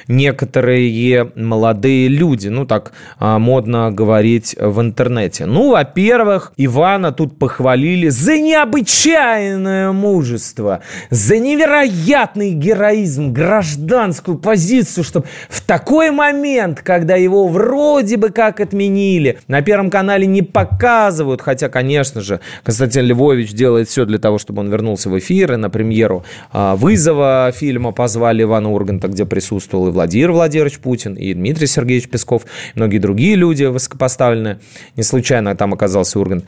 некоторые 0.08 1.30
молодые 1.34 2.08
люди. 2.08 2.48
Ну, 2.48 2.66
так 2.66 2.92
а, 3.18 3.38
модно 3.38 3.90
говорить 3.92 4.56
в 4.58 4.80
интернете. 4.80 5.46
Ну, 5.46 5.70
во-первых, 5.70 6.52
Ивана 6.56 7.12
тут 7.12 7.38
похвалили 7.38 8.08
за 8.08 8.38
необычайное 8.38 9.92
мужество, 9.92 10.80
за 11.10 11.38
невероятный 11.38 12.52
героизм, 12.52 13.32
гражданскую 13.32 14.38
позицию, 14.38 15.04
чтобы 15.04 15.26
в 15.48 15.60
такой 15.62 16.10
момент, 16.10 16.82
когда 16.82 17.14
его 17.14 17.48
вроде 17.48 18.16
бы 18.16 18.30
как 18.30 18.60
отменили, 18.60 19.38
на 19.48 19.62
Первом 19.62 19.90
канале 19.90 20.26
не 20.26 20.42
показывают, 20.42 21.40
хотя, 21.40 21.68
конечно 21.68 22.20
же, 22.20 22.40
Константин 22.64 23.06
Львович 23.06 23.52
делает 23.52 23.88
все 23.88 24.04
для 24.04 24.18
того, 24.18 24.38
чтобы 24.38 24.60
он 24.60 24.70
вернулся 24.70 25.08
в 25.08 25.18
эфир 25.18 25.52
и 25.52 25.56
на 25.56 25.70
премьеру 25.70 26.24
вызова 26.52 27.52
фильма 27.54 27.92
позвали 27.92 28.42
Ивана 28.42 28.71
Урганта, 28.71 29.09
где 29.09 29.25
присутствовал 29.25 29.88
и 29.88 29.90
Владимир 29.90 30.33
Владимирович 30.33 30.78
Путин, 30.78 31.14
и 31.14 31.33
Дмитрий 31.35 31.66
Сергеевич 31.66 32.09
Песков, 32.09 32.45
и 32.45 32.47
многие 32.75 32.99
другие 32.99 33.37
люди 33.37 33.64
высокопоставленные. 33.64 34.61
Не 34.97 35.02
случайно 35.02 35.54
там 35.54 35.75
оказался 35.75 36.19
Ургант. 36.19 36.45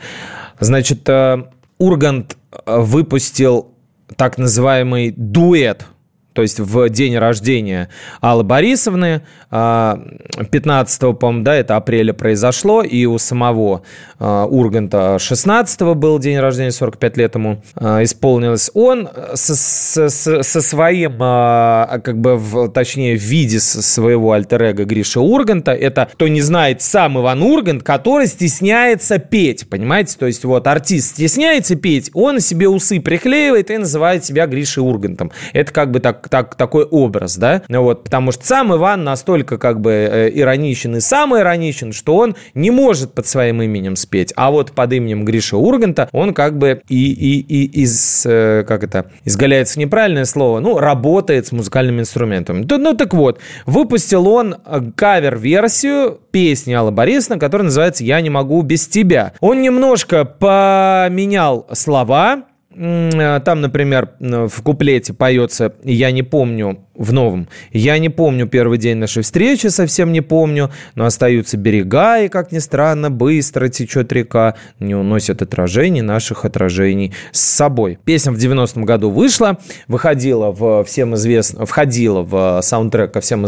Значит, 0.59 1.07
э, 1.07 1.43
Ургант 1.77 2.37
э, 2.65 2.79
выпустил 2.79 3.71
так 4.15 4.37
называемый 4.37 5.13
дуэт 5.15 5.85
то 6.33 6.41
есть 6.41 6.59
в 6.59 6.89
день 6.89 7.17
рождения 7.17 7.89
Аллы 8.21 8.43
Борисовны, 8.43 9.21
15 9.49 11.03
а, 11.03 11.13
по-моему, 11.13 11.43
да, 11.43 11.55
это 11.55 11.75
апреля 11.75 12.13
произошло, 12.13 12.81
и 12.81 13.05
у 13.05 13.19
самого 13.19 13.83
а, 14.19 14.45
Урганта 14.45 15.19
16 15.19 15.81
был 15.95 16.17
день 16.17 16.39
рождения, 16.39 16.71
45 16.71 17.17
лет 17.17 17.35
ему 17.35 17.61
а, 17.75 18.03
исполнилось. 18.03 18.71
Он 18.73 19.09
со, 19.35 19.55
со, 19.55 20.09
со 20.09 20.61
своим, 20.61 21.17
как 21.19 22.17
бы, 22.17 22.35
в, 22.37 22.69
точнее, 22.69 23.15
в 23.15 23.21
виде 23.21 23.59
своего 23.59 24.31
альтер-эго 24.31 24.85
Гриша 24.85 25.21
Урганта, 25.21 25.71
это, 25.71 26.09
кто 26.11 26.27
не 26.27 26.41
знает, 26.41 26.81
сам 26.81 27.19
Иван 27.19 27.43
Ургант, 27.43 27.83
который 27.83 28.27
стесняется 28.27 29.19
петь, 29.19 29.69
понимаете? 29.69 30.17
То 30.17 30.25
есть 30.25 30.45
вот 30.45 30.65
артист 30.65 31.11
стесняется 31.11 31.75
петь, 31.75 32.09
он 32.13 32.39
себе 32.39 32.67
усы 32.67 32.99
приклеивает 32.99 33.69
и 33.69 33.77
называет 33.77 34.25
себя 34.25 34.47
Гришей 34.47 34.81
Ургантом. 34.83 35.31
Это 35.53 35.71
как 35.71 35.91
бы 35.91 35.99
так 35.99 36.22
так, 36.29 36.55
такой 36.55 36.83
образ, 36.85 37.37
да, 37.37 37.61
вот, 37.69 38.03
потому 38.03 38.31
что 38.31 38.45
сам 38.45 38.73
Иван 38.73 39.03
настолько 39.03 39.57
как 39.57 39.81
бы 39.81 39.91
э, 39.91 40.31
ироничен 40.33 40.97
и 40.97 40.99
сам 40.99 41.37
ироничен, 41.37 41.93
что 41.93 42.15
он 42.17 42.35
не 42.53 42.71
может 42.71 43.13
под 43.13 43.27
своим 43.27 43.61
именем 43.61 43.95
спеть, 43.95 44.33
а 44.35 44.51
вот 44.51 44.71
под 44.71 44.93
именем 44.93 45.25
Гриша 45.25 45.57
Урганта 45.57 46.09
он 46.11 46.33
как 46.33 46.57
бы 46.57 46.81
и, 46.87 47.11
и, 47.11 47.39
и 47.39 47.81
из, 47.83 48.25
э, 48.25 48.63
как 48.67 48.83
это, 48.83 49.07
изгаляется 49.25 49.79
неправильное 49.79 50.25
слово, 50.25 50.59
ну, 50.59 50.79
работает 50.79 51.47
с 51.47 51.51
музыкальными 51.51 52.01
инструментами. 52.01 52.65
Ну, 52.69 52.93
так 52.95 53.13
вот, 53.13 53.39
выпустил 53.65 54.27
он 54.27 54.55
э, 54.65 54.81
кавер-версию 54.95 56.19
песни 56.31 56.73
Аллы 56.73 56.91
Борисовны, 56.91 57.39
которая 57.39 57.65
называется 57.65 58.03
«Я 58.03 58.19
не 58.21 58.29
могу 58.29 58.61
без 58.61 58.87
тебя». 58.87 59.33
Он 59.39 59.61
немножко 59.61 60.25
поменял 60.25 61.67
слова, 61.73 62.43
там, 62.73 63.61
например, 63.61 64.09
в 64.19 64.61
куплете 64.63 65.13
поется, 65.13 65.73
я 65.83 66.11
не 66.11 66.23
помню, 66.23 66.79
в 66.95 67.11
новом, 67.11 67.47
я 67.71 67.97
не 67.97 68.09
помню 68.09 68.47
первый 68.47 68.77
день 68.77 68.97
нашей 68.97 69.23
встречи, 69.23 69.67
совсем 69.67 70.11
не 70.11 70.21
помню, 70.21 70.69
но 70.93 71.05
остаются 71.05 71.57
берега, 71.57 72.19
и, 72.19 72.27
как 72.27 72.51
ни 72.51 72.59
странно, 72.59 73.09
быстро 73.09 73.67
течет 73.67 74.11
река, 74.13 74.55
не 74.79 74.93
уносят 74.93 75.41
отражений 75.41 76.01
наших 76.01 76.45
отражений 76.45 77.13
с 77.31 77.41
собой. 77.41 77.97
Песня 78.05 78.31
в 78.31 78.37
90-м 78.37 78.85
году 78.85 79.09
вышла, 79.09 79.57
выходила 79.87 80.51
в 80.51 80.83
всем 80.83 81.15
известно, 81.15 81.65
входила 81.65 82.21
в 82.21 82.61
саундтрек 82.61 83.11
ко 83.11 83.21
всем, 83.21 83.47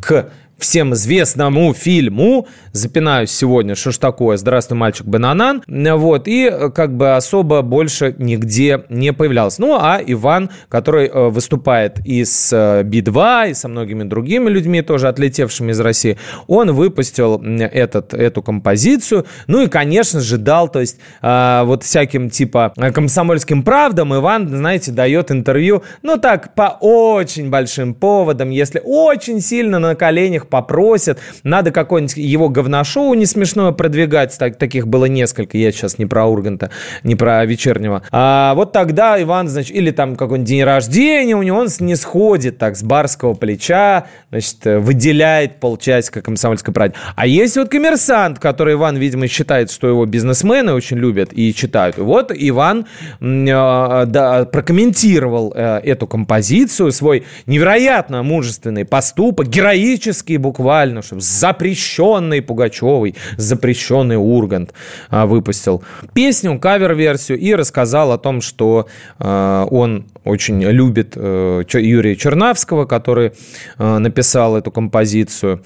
к 0.00 0.30
всем 0.60 0.94
известному 0.94 1.74
фильму. 1.74 2.46
Запинаюсь 2.72 3.30
сегодня, 3.30 3.74
что 3.74 3.90
ж 3.90 3.98
такое, 3.98 4.36
«Здравствуй, 4.36 4.78
мальчик 4.78 5.06
Бананан». 5.06 5.62
Вот, 5.66 6.28
и 6.28 6.48
э, 6.50 6.70
как 6.70 6.96
бы 6.96 7.16
особо 7.16 7.62
больше 7.62 8.14
нигде 8.18 8.84
не 8.88 9.12
появлялся. 9.12 9.60
Ну, 9.60 9.76
а 9.80 10.00
Иван, 10.04 10.50
который 10.68 11.08
э, 11.08 11.28
выступает 11.28 11.98
и 12.06 12.24
с 12.24 12.52
э, 12.52 12.82
Би-2, 12.84 13.50
и 13.50 13.54
со 13.54 13.68
многими 13.68 14.04
другими 14.04 14.48
людьми, 14.48 14.82
тоже 14.82 15.08
отлетевшими 15.08 15.72
из 15.72 15.80
России, 15.80 16.18
он 16.46 16.72
выпустил 16.72 17.42
этот, 17.42 18.14
эту 18.14 18.42
композицию. 18.42 19.26
Ну 19.46 19.62
и, 19.62 19.66
конечно 19.66 20.20
же, 20.20 20.38
дал, 20.38 20.68
то 20.68 20.80
есть, 20.80 20.98
вот 21.22 21.82
всяким 21.82 22.30
типа 22.30 22.72
комсомольским 22.94 23.62
правдам 23.62 24.14
Иван, 24.14 24.48
знаете, 24.48 24.92
дает 24.92 25.30
интервью, 25.30 25.82
ну 26.02 26.18
так, 26.18 26.54
по 26.54 26.76
очень 26.80 27.50
большим 27.50 27.94
поводам, 27.94 28.50
если 28.50 28.80
очень 28.84 29.40
сильно 29.40 29.78
на 29.78 29.94
коленях 29.94 30.48
попросят, 30.50 31.18
надо 31.42 31.70
какое-нибудь 31.70 32.16
его 32.16 32.48
говношоу 32.48 33.14
не 33.14 33.26
смешное 33.26 33.72
продвигать, 33.72 34.36
так, 34.38 34.56
таких 34.56 34.86
было 34.86 35.06
несколько, 35.06 35.56
я 35.56 35.72
сейчас 35.72 35.98
не 35.98 36.06
про 36.06 36.26
Урганта, 36.26 36.70
не 37.02 37.14
про 37.14 37.44
вечернего. 37.46 38.02
А 38.10 38.54
вот 38.54 38.72
тогда 38.72 39.20
Иван, 39.22 39.48
значит, 39.48 39.74
или 39.74 39.90
там 39.90 40.16
какой-нибудь 40.16 40.48
день 40.48 40.64
рождения 40.64 41.36
у 41.36 41.42
него, 41.42 41.58
он 41.58 41.68
не 41.80 41.96
сходит 41.96 42.58
так 42.58 42.76
с 42.76 42.82
барского 42.82 43.34
плеча, 43.34 44.06
значит, 44.30 44.58
выделяет 44.64 45.60
полчасика 45.60 46.22
комсомольской 46.22 46.74
правде. 46.74 46.94
А 47.16 47.26
есть 47.26 47.56
вот 47.56 47.68
коммерсант, 47.68 48.38
который 48.38 48.74
Иван, 48.74 48.96
видимо, 48.96 49.28
считает, 49.28 49.70
что 49.70 49.88
его 49.88 50.06
бизнесмены 50.06 50.72
очень 50.72 50.98
любят 50.98 51.30
и 51.32 51.54
читают. 51.54 51.98
Вот 51.98 52.32
Иван 52.34 52.86
э, 53.20 54.04
да, 54.06 54.44
прокомментировал 54.44 55.52
э, 55.54 55.80
эту 55.84 56.06
композицию, 56.06 56.92
свой 56.92 57.24
невероятно 57.46 58.22
мужественный 58.22 58.84
поступок, 58.84 59.48
героический 59.48 60.36
буквально, 60.40 61.02
чтобы 61.02 61.22
запрещенный 61.22 62.42
Пугачевый, 62.42 63.14
запрещенный 63.36 64.16
Ургант 64.16 64.72
а, 65.08 65.26
выпустил 65.26 65.82
песню, 66.14 66.58
кавер-версию 66.58 67.38
и 67.38 67.54
рассказал 67.54 68.12
о 68.12 68.18
том, 68.18 68.40
что 68.40 68.86
а, 69.18 69.66
он 69.66 70.06
очень 70.24 70.62
любит 70.62 71.14
э, 71.16 71.62
Юрия 71.72 72.14
Чернавского, 72.14 72.84
который 72.84 73.32
э, 73.78 73.98
написал 73.98 74.56
эту 74.56 74.70
композицию, 74.70 75.62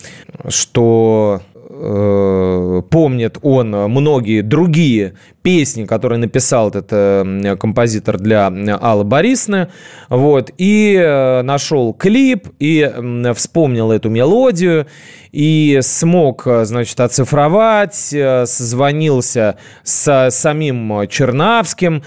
что 0.48 1.42
э, 1.68 2.82
помнит 2.88 3.38
он 3.42 3.70
многие 3.70 4.42
другие 4.42 5.14
песни, 5.44 5.84
которые 5.84 6.18
написал 6.18 6.70
этот 6.70 6.88
э, 6.90 7.56
композитор 7.60 8.18
для 8.18 8.46
Аллы 8.80 9.04
Борисовны, 9.04 9.68
вот, 10.08 10.50
и 10.56 10.96
э, 10.98 11.42
нашел 11.42 11.92
клип, 11.92 12.48
и 12.58 12.90
вспомнил 13.36 13.92
эту 13.92 14.08
мелодию, 14.08 14.86
и 15.32 15.80
смог, 15.82 16.46
э, 16.46 16.64
значит, 16.64 16.98
оцифровать, 16.98 17.94
созвонился 17.94 19.58
с 19.82 20.30
самим 20.30 21.06
Чернавским, 21.08 22.02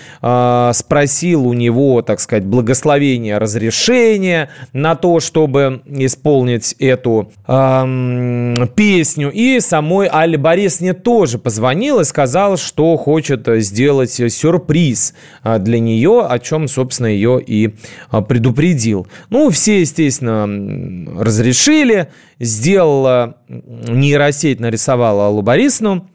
спросил 0.74 1.46
у 1.46 1.53
него, 1.53 2.01
так 2.01 2.20
сказать, 2.20 2.44
благословение, 2.44 3.38
разрешение 3.38 4.50
на 4.74 4.96
то, 4.96 5.20
чтобы 5.20 5.84
исполнить 5.86 6.74
эту 6.79 7.32
э, 7.48 8.67
песню, 8.75 9.32
и 9.32 9.60
самой 9.60 10.08
Алле 10.08 10.39
Борисовне 10.39 10.94
тоже 10.94 11.38
позвонил 11.38 12.00
и 12.00 12.03
сказал, 12.03 12.58
что 12.58 12.98
хочет 12.98 13.26
хочет 13.27 13.63
сделать 13.63 14.12
сюрприз 14.12 15.13
а, 15.43 15.60
для 15.60 15.79
нее, 15.79 16.25
о 16.27 16.39
чем, 16.39 16.67
собственно, 16.67 17.07
ее 17.07 17.41
и 17.46 17.75
а, 18.10 18.22
предупредил. 18.22 19.07
Ну, 19.29 19.50
все, 19.50 19.81
естественно, 19.81 20.48
разрешили. 21.22 22.10
Сделала 22.39 23.38
нейросеть, 23.48 24.60
нарисовала 24.60 25.27
Аллу 25.27 25.41
Борисовну. 25.41 26.07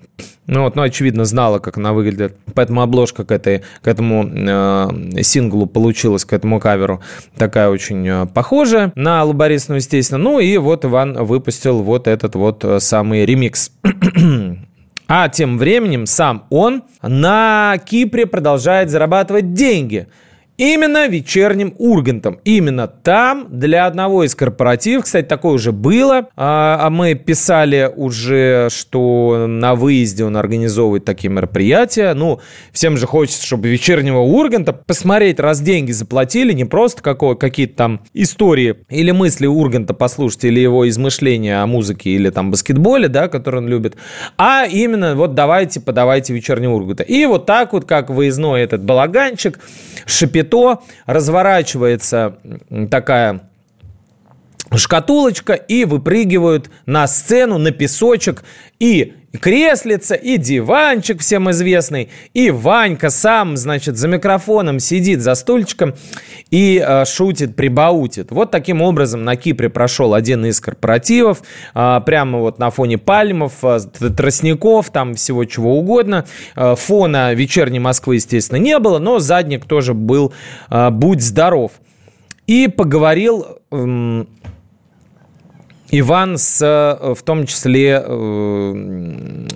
Ну, 0.46 0.62
вот, 0.62 0.76
ну, 0.76 0.82
очевидно, 0.82 1.24
знала, 1.24 1.58
как 1.58 1.78
она 1.78 1.92
выглядит. 1.92 2.36
Поэтому 2.54 2.82
обложка 2.82 3.24
к, 3.24 3.32
этой, 3.32 3.62
к 3.82 3.88
этому 3.88 4.24
э, 4.24 5.22
синглу 5.22 5.66
получилась, 5.66 6.24
к 6.24 6.32
этому 6.32 6.60
каверу, 6.60 7.00
такая 7.36 7.68
очень 7.68 8.06
э, 8.06 8.26
похожая 8.26 8.92
на 8.94 9.20
Аллу 9.20 9.32
Борисовну, 9.32 9.76
естественно. 9.76 10.18
Ну, 10.18 10.40
и 10.40 10.56
вот 10.58 10.84
Иван 10.84 11.24
выпустил 11.24 11.82
вот 11.82 12.06
этот 12.06 12.34
вот 12.34 12.64
э, 12.64 12.80
самый 12.80 13.24
ремикс. 13.24 13.72
А 15.14 15.28
тем 15.28 15.58
временем 15.58 16.06
сам 16.06 16.46
он 16.48 16.84
на 17.02 17.76
Кипре 17.84 18.24
продолжает 18.24 18.88
зарабатывать 18.88 19.52
деньги– 19.52 20.08
Именно 20.62 21.08
вечерним 21.08 21.74
Ургантом. 21.76 22.38
Именно 22.44 22.86
там 22.86 23.48
для 23.50 23.84
одного 23.84 24.22
из 24.22 24.36
корпоративов, 24.36 25.06
кстати, 25.06 25.26
такое 25.26 25.54
уже 25.54 25.72
было, 25.72 26.28
а, 26.36 26.78
а 26.80 26.88
мы 26.88 27.14
писали 27.14 27.90
уже, 27.92 28.68
что 28.70 29.46
на 29.48 29.74
выезде 29.74 30.24
он 30.24 30.36
организовывает 30.36 31.04
такие 31.04 31.30
мероприятия. 31.30 32.14
Ну, 32.14 32.38
всем 32.70 32.96
же 32.96 33.08
хочется, 33.08 33.44
чтобы 33.44 33.70
вечернего 33.70 34.20
Урганта 34.20 34.72
посмотреть, 34.72 35.40
раз 35.40 35.60
деньги 35.60 35.90
заплатили, 35.90 36.52
не 36.52 36.64
просто 36.64 37.02
какого, 37.02 37.34
какие-то 37.34 37.74
там 37.74 38.00
истории 38.14 38.76
или 38.88 39.10
мысли 39.10 39.46
Урганта 39.46 39.94
послушать, 39.94 40.44
или 40.44 40.60
его 40.60 40.88
измышления 40.88 41.60
о 41.60 41.66
музыке, 41.66 42.10
или 42.10 42.30
там 42.30 42.52
баскетболе, 42.52 43.08
да, 43.08 43.26
который 43.26 43.56
он 43.56 43.66
любит, 43.66 43.96
а 44.38 44.64
именно 44.70 45.16
вот 45.16 45.34
давайте, 45.34 45.80
подавайте 45.80 46.32
вечернего 46.32 46.74
Урганта. 46.74 47.02
И 47.02 47.26
вот 47.26 47.46
так 47.46 47.72
вот, 47.72 47.84
как 47.84 48.10
выездной 48.10 48.62
этот 48.62 48.84
балаганчик, 48.84 49.58
шипит 50.06 50.51
то 50.52 50.82
разворачивается 51.06 52.36
такая 52.90 53.48
шкатулочка 54.76 55.54
и 55.54 55.86
выпрыгивают 55.86 56.70
на 56.84 57.06
сцену, 57.06 57.56
на 57.56 57.70
песочек 57.70 58.44
и 58.82 59.12
креслица, 59.40 60.16
и 60.16 60.38
диванчик 60.38 61.20
всем 61.20 61.48
известный, 61.52 62.10
и 62.34 62.50
Ванька 62.50 63.10
сам, 63.10 63.56
значит, 63.56 63.96
за 63.96 64.08
микрофоном 64.08 64.80
сидит 64.80 65.20
за 65.20 65.36
стульчиком 65.36 65.94
и 66.50 66.84
э, 66.84 67.04
шутит, 67.04 67.54
прибаутит. 67.54 68.32
Вот 68.32 68.50
таким 68.50 68.82
образом 68.82 69.22
на 69.22 69.36
Кипре 69.36 69.70
прошел 69.70 70.14
один 70.14 70.44
из 70.46 70.60
корпоративов, 70.60 71.44
э, 71.76 72.00
прямо 72.04 72.40
вот 72.40 72.58
на 72.58 72.70
фоне 72.70 72.98
пальмов, 72.98 73.52
э, 73.62 73.78
тростников, 74.16 74.90
там 74.90 75.14
всего 75.14 75.44
чего 75.44 75.78
угодно. 75.78 76.26
Э, 76.56 76.74
фона 76.76 77.34
вечерней 77.34 77.78
Москвы, 77.78 78.16
естественно, 78.16 78.58
не 78.58 78.80
было, 78.80 78.98
но 78.98 79.20
задник 79.20 79.64
тоже 79.64 79.94
был 79.94 80.32
э, 80.70 80.90
«Будь 80.90 81.22
здоров». 81.22 81.70
И 82.48 82.66
поговорил... 82.66 83.46
Э, 83.70 84.24
Иван 85.94 86.38
с, 86.38 86.60
э, 86.62 87.14
в 87.14 87.22
том 87.22 87.46
числе, 87.46 88.02
э, 88.02 89.46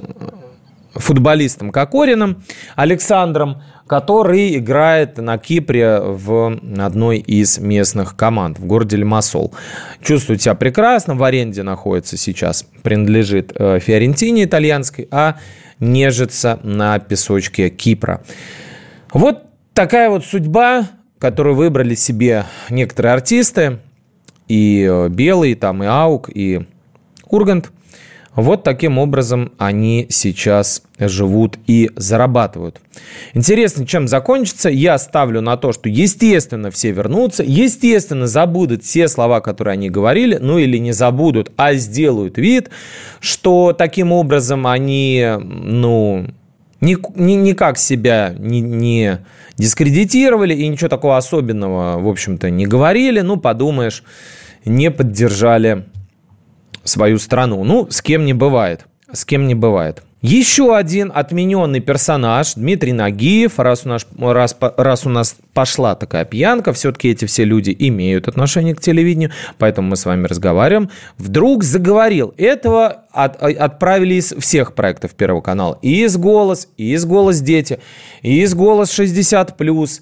футболистом 0.92 1.70
Кокориным 1.70 2.42
Александром, 2.74 3.62
который 3.86 4.56
играет 4.58 5.16
на 5.16 5.38
Кипре 5.38 5.98
в 5.98 6.58
одной 6.78 7.18
из 7.18 7.58
местных 7.58 8.16
команд 8.16 8.58
в 8.58 8.66
городе 8.66 8.98
Лимассол. 8.98 9.54
Чувствует 10.02 10.42
себя 10.42 10.54
прекрасно, 10.54 11.14
в 11.14 11.24
аренде 11.24 11.62
находится 11.62 12.18
сейчас, 12.18 12.66
принадлежит 12.82 13.52
э, 13.54 13.78
Фиорентине 13.78 14.44
итальянской, 14.44 15.08
а 15.10 15.36
нежится 15.80 16.60
на 16.62 16.98
песочке 16.98 17.70
Кипра. 17.70 18.22
Вот 19.12 19.44
такая 19.72 20.10
вот 20.10 20.24
судьба, 20.24 20.86
которую 21.18 21.56
выбрали 21.56 21.94
себе 21.94 22.44
некоторые 22.68 23.14
артисты 23.14 23.78
и 24.48 24.86
э, 24.88 25.08
Белый, 25.08 25.54
там 25.54 25.82
и 25.82 25.86
Аук, 25.86 26.30
и 26.32 26.66
Ургант. 27.28 27.70
Вот 28.36 28.64
таким 28.64 28.98
образом 28.98 29.52
они 29.56 30.06
сейчас 30.10 30.82
живут 30.98 31.58
и 31.66 31.90
зарабатывают. 31.96 32.82
Интересно, 33.32 33.86
чем 33.86 34.06
закончится. 34.06 34.68
Я 34.68 34.98
ставлю 34.98 35.40
на 35.40 35.56
то, 35.56 35.72
что, 35.72 35.88
естественно, 35.88 36.70
все 36.70 36.90
вернутся, 36.90 37.42
естественно, 37.42 38.26
забудут 38.26 38.84
все 38.84 39.08
слова, 39.08 39.40
которые 39.40 39.72
они 39.72 39.88
говорили, 39.88 40.36
ну 40.38 40.58
или 40.58 40.76
не 40.76 40.92
забудут, 40.92 41.50
а 41.56 41.72
сделают 41.74 42.36
вид, 42.36 42.68
что 43.20 43.72
таким 43.72 44.12
образом 44.12 44.66
они, 44.66 45.26
ну, 45.38 46.26
ни, 46.82 46.98
ни, 47.18 47.32
никак 47.32 47.78
себя 47.78 48.34
не, 48.38 48.60
не 48.60 49.20
дискредитировали 49.58 50.54
и 50.54 50.68
ничего 50.68 50.88
такого 50.88 51.16
особенного, 51.16 51.98
в 52.00 52.08
общем-то, 52.08 52.50
не 52.50 52.66
говорили. 52.66 53.20
Ну, 53.20 53.36
подумаешь, 53.36 54.02
не 54.64 54.90
поддержали 54.90 55.84
свою 56.84 57.18
страну. 57.18 57.64
Ну, 57.64 57.88
с 57.90 58.02
кем 58.02 58.24
не 58.24 58.32
бывает. 58.32 58.86
С 59.12 59.24
кем 59.24 59.46
не 59.46 59.54
бывает. 59.54 60.02
Еще 60.28 60.74
один 60.74 61.12
отмененный 61.14 61.78
персонаж, 61.78 62.54
Дмитрий 62.54 62.92
Нагиев, 62.92 63.60
раз 63.60 63.86
у 63.86 63.90
нас, 63.90 64.04
раз, 64.18 64.56
раз 64.58 65.06
у 65.06 65.08
нас 65.08 65.36
пошла 65.54 65.94
такая 65.94 66.24
пьянка, 66.24 66.72
все-таки 66.72 67.10
эти 67.10 67.26
все 67.26 67.44
люди 67.44 67.74
имеют 67.78 68.26
отношение 68.26 68.74
к 68.74 68.80
телевидению, 68.80 69.30
поэтому 69.56 69.90
мы 69.90 69.96
с 69.96 70.04
вами 70.04 70.26
разговариваем, 70.26 70.90
вдруг 71.16 71.62
заговорил. 71.62 72.34
Этого 72.38 73.04
от, 73.12 73.40
отправили 73.40 74.14
из 74.14 74.34
всех 74.36 74.74
проектов 74.74 75.14
Первого 75.14 75.42
канала. 75.42 75.78
И 75.80 76.02
из 76.02 76.16
«Голос», 76.16 76.66
и 76.76 76.92
из 76.92 77.04
«Голос 77.04 77.40
дети», 77.40 77.78
и 78.22 78.40
из 78.40 78.52
«Голос 78.52 78.98
60+,» 78.98 80.00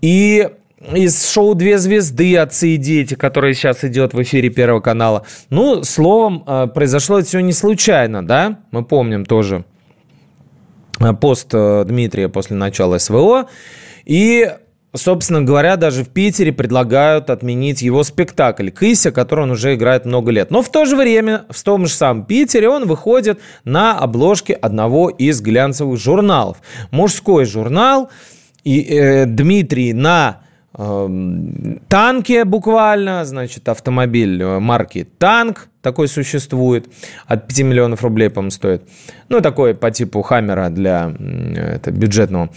и 0.00 0.48
из 0.80 1.28
шоу 1.28 1.54
«Две 1.54 1.78
звезды. 1.78 2.36
Отцы 2.36 2.70
и 2.70 2.76
дети», 2.76 3.14
которое 3.14 3.54
сейчас 3.54 3.84
идет 3.84 4.14
в 4.14 4.22
эфире 4.22 4.48
Первого 4.48 4.80
канала. 4.80 5.24
Ну, 5.50 5.84
словом, 5.84 6.42
э, 6.46 6.68
произошло 6.74 7.18
это 7.18 7.28
все 7.28 7.40
не 7.40 7.52
случайно, 7.52 8.26
да? 8.26 8.60
Мы 8.70 8.84
помним 8.84 9.26
тоже 9.26 9.64
э, 10.98 11.12
пост 11.12 11.48
э, 11.52 11.84
Дмитрия 11.86 12.28
после 12.28 12.56
начала 12.56 12.98
СВО. 12.98 13.48
И 14.06 14.50
собственно 14.94 15.42
говоря, 15.42 15.76
даже 15.76 16.02
в 16.02 16.08
Питере 16.08 16.52
предлагают 16.52 17.30
отменить 17.30 17.82
его 17.82 18.02
спектакль 18.02 18.70
«Кыся», 18.70 19.12
который 19.12 19.44
он 19.44 19.52
уже 19.52 19.74
играет 19.74 20.04
много 20.04 20.30
лет. 20.30 20.50
Но 20.50 20.62
в 20.62 20.70
то 20.70 20.84
же 20.84 20.96
время 20.96 21.44
в 21.50 21.62
том 21.62 21.86
же 21.86 21.92
самом 21.92 22.24
Питере 22.24 22.68
он 22.68 22.86
выходит 22.86 23.38
на 23.64 23.98
обложке 23.98 24.54
одного 24.54 25.10
из 25.10 25.40
глянцевых 25.40 25.98
журналов. 26.00 26.58
Мужской 26.90 27.44
журнал. 27.44 28.10
И 28.64 28.82
э, 28.82 29.26
Дмитрий 29.26 29.92
на 29.92 30.40
эм, 30.76 31.80
танке 31.88 32.44
буквально, 32.44 33.24
значит, 33.24 33.68
автомобиль 33.68 34.42
э, 34.42 34.58
марки 34.58 35.06
«Танк», 35.18 35.68
такой 35.82 36.08
существует, 36.08 36.88
от 37.26 37.46
5 37.46 37.60
миллионов 37.60 38.02
рублей, 38.02 38.28
по-моему, 38.30 38.50
стоит. 38.50 38.82
Ну, 39.28 39.40
такой 39.40 39.74
по 39.74 39.90
типу 39.90 40.22
«Хаммера» 40.22 40.68
для 40.68 41.14
это, 41.56 41.90
бюджетного 41.90 42.50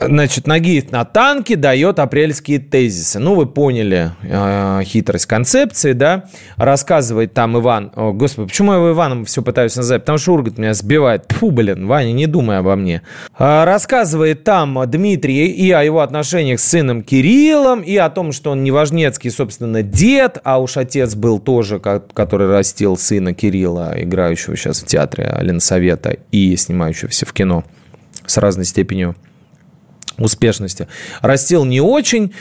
значит, 0.00 0.46
Нагиев 0.46 0.90
на 0.90 1.04
танке 1.04 1.56
дает 1.56 1.98
апрельские 1.98 2.58
тезисы. 2.58 3.18
Ну, 3.18 3.34
вы 3.34 3.46
поняли 3.46 4.12
э, 4.22 4.82
хитрость 4.84 5.26
концепции, 5.26 5.92
да? 5.92 6.24
Рассказывает 6.56 7.34
там 7.34 7.58
Иван... 7.58 7.92
О, 7.94 8.12
господи, 8.12 8.48
почему 8.48 8.72
я 8.72 8.78
его 8.78 8.90
Иваном 8.90 9.24
все 9.24 9.42
пытаюсь 9.42 9.76
назвать? 9.76 10.02
Потому 10.02 10.18
что 10.18 10.32
Ургат 10.32 10.58
меня 10.58 10.74
сбивает. 10.74 11.30
Фу, 11.30 11.50
блин, 11.50 11.86
Ваня, 11.86 12.12
не 12.12 12.26
думай 12.26 12.58
обо 12.58 12.76
мне. 12.76 13.02
Э, 13.38 13.64
рассказывает 13.64 14.44
там 14.44 14.78
Дмитрий 14.86 15.46
и 15.46 15.70
о 15.70 15.82
его 15.82 16.00
отношениях 16.00 16.60
с 16.60 16.64
сыном 16.64 17.02
Кириллом, 17.02 17.80
и 17.80 17.96
о 17.96 18.10
том, 18.10 18.32
что 18.32 18.50
он 18.50 18.64
неважнецкий, 18.64 19.30
собственно, 19.30 19.82
дед, 19.82 20.38
а 20.44 20.60
уж 20.60 20.76
отец 20.76 21.14
был 21.14 21.38
тоже, 21.38 21.78
который 21.80 22.48
растил 22.48 22.96
сына 22.96 23.34
Кирилла, 23.34 23.94
играющего 23.96 24.56
сейчас 24.56 24.82
в 24.82 24.86
театре 24.86 25.36
Ленсовета 25.40 26.16
и 26.32 26.56
снимающегося 26.56 27.26
в 27.26 27.32
кино 27.32 27.64
с 28.26 28.36
разной 28.36 28.64
степенью 28.64 29.16
успешности. 30.18 30.88
Растил 31.20 31.64
не 31.64 31.80
очень, 31.80 32.34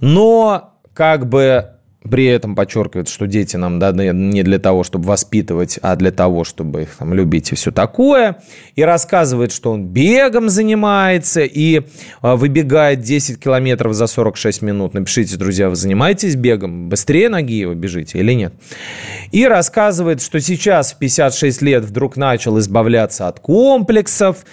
но 0.00 0.74
как 0.94 1.28
бы 1.28 1.74
при 2.08 2.26
этом 2.26 2.54
подчеркивает, 2.54 3.08
что 3.08 3.26
дети 3.26 3.56
нам 3.56 3.78
даны 3.78 4.10
не 4.12 4.42
для 4.42 4.58
того, 4.58 4.84
чтобы 4.84 5.06
воспитывать, 5.06 5.78
а 5.80 5.96
для 5.96 6.10
того, 6.10 6.44
чтобы 6.44 6.82
их 6.82 6.96
там 6.98 7.14
любить 7.14 7.52
и 7.52 7.54
все 7.54 7.72
такое. 7.72 8.36
И 8.76 8.82
рассказывает, 8.82 9.52
что 9.52 9.72
он 9.72 9.86
бегом 9.86 10.50
занимается 10.50 11.40
и 11.40 11.82
а, 12.20 12.36
выбегает 12.36 13.00
10 13.00 13.40
километров 13.40 13.94
за 13.94 14.06
46 14.06 14.60
минут. 14.60 14.92
Напишите, 14.92 15.36
друзья, 15.36 15.70
вы 15.70 15.76
занимаетесь 15.76 16.36
бегом? 16.36 16.90
Быстрее 16.90 17.30
ноги 17.30 17.64
вы 17.64 17.74
бежите 17.74 18.18
или 18.18 18.34
нет? 18.34 18.52
И 19.32 19.46
рассказывает, 19.46 20.20
что 20.20 20.40
сейчас 20.40 20.92
в 20.92 20.98
56 20.98 21.62
лет 21.62 21.84
вдруг 21.84 22.16
начал 22.16 22.58
избавляться 22.58 23.28
от 23.28 23.40
комплексов 23.40 24.44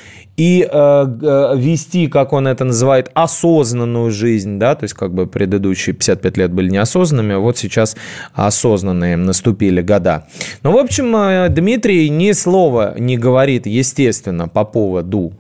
и 0.41 0.67
э, 0.67 0.67
э, 0.71 1.53
вести, 1.55 2.07
как 2.07 2.33
он 2.33 2.47
это 2.47 2.65
называет, 2.65 3.11
осознанную 3.13 4.09
жизнь, 4.09 4.57
да, 4.57 4.73
то 4.73 4.85
есть 4.85 4.95
как 4.95 5.13
бы 5.13 5.27
предыдущие 5.27 5.93
55 5.93 6.37
лет 6.37 6.51
были 6.51 6.71
неосознанными, 6.71 7.35
а 7.35 7.39
вот 7.39 7.59
сейчас 7.59 7.95
осознанные 8.33 9.17
наступили 9.17 9.83
года. 9.83 10.25
Ну, 10.63 10.71
в 10.71 10.77
общем, 10.77 11.15
э, 11.15 11.47
Дмитрий 11.49 12.09
ни 12.09 12.31
слова 12.31 12.95
не 12.97 13.19
говорит, 13.19 13.67
естественно, 13.67 14.47
по 14.47 14.65
поводу, 14.65 15.33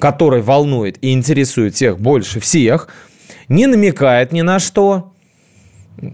который 0.00 0.42
волнует 0.42 0.98
и 1.00 1.12
интересует 1.12 1.76
всех 1.76 2.00
больше 2.00 2.40
всех, 2.40 2.88
не 3.48 3.68
намекает 3.68 4.32
ни 4.32 4.40
на 4.40 4.58
что, 4.58 5.12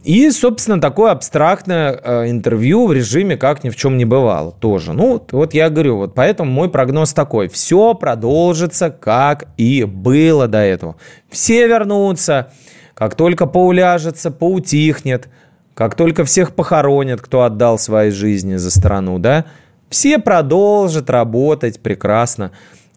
и, 0.02 0.30
собственно, 0.30 0.80
такое 0.80 1.12
абстрактное 1.12 2.00
э, 2.02 2.30
интервью 2.30 2.86
в 2.86 2.92
режиме 2.92 3.36
как 3.36 3.62
ни 3.62 3.70
в 3.70 3.76
чем 3.76 3.96
не 3.96 4.04
бывало 4.04 4.52
тоже. 4.52 4.92
Ну, 4.92 5.24
вот 5.30 5.54
я 5.54 5.70
говорю, 5.70 5.98
вот 5.98 6.14
поэтому 6.14 6.50
мой 6.50 6.68
прогноз 6.68 7.12
такой. 7.12 7.48
Все 7.48 7.94
продолжится, 7.94 8.90
как 8.90 9.44
и 9.56 9.84
было 9.84 10.48
до 10.48 10.58
этого. 10.58 10.96
Все 11.30 11.68
вернутся, 11.68 12.50
как 12.94 13.14
только 13.14 13.46
поуляжется, 13.46 14.30
поутихнет, 14.30 15.28
как 15.74 15.94
только 15.94 16.24
всех 16.24 16.54
похоронят, 16.54 17.20
кто 17.20 17.42
отдал 17.42 17.78
свои 17.78 18.10
жизни 18.10 18.56
за 18.56 18.70
страну, 18.70 19.18
да, 19.18 19.44
все 19.88 20.18
продолжат 20.18 21.10
работать 21.10 21.80
прекрасно 21.80 22.50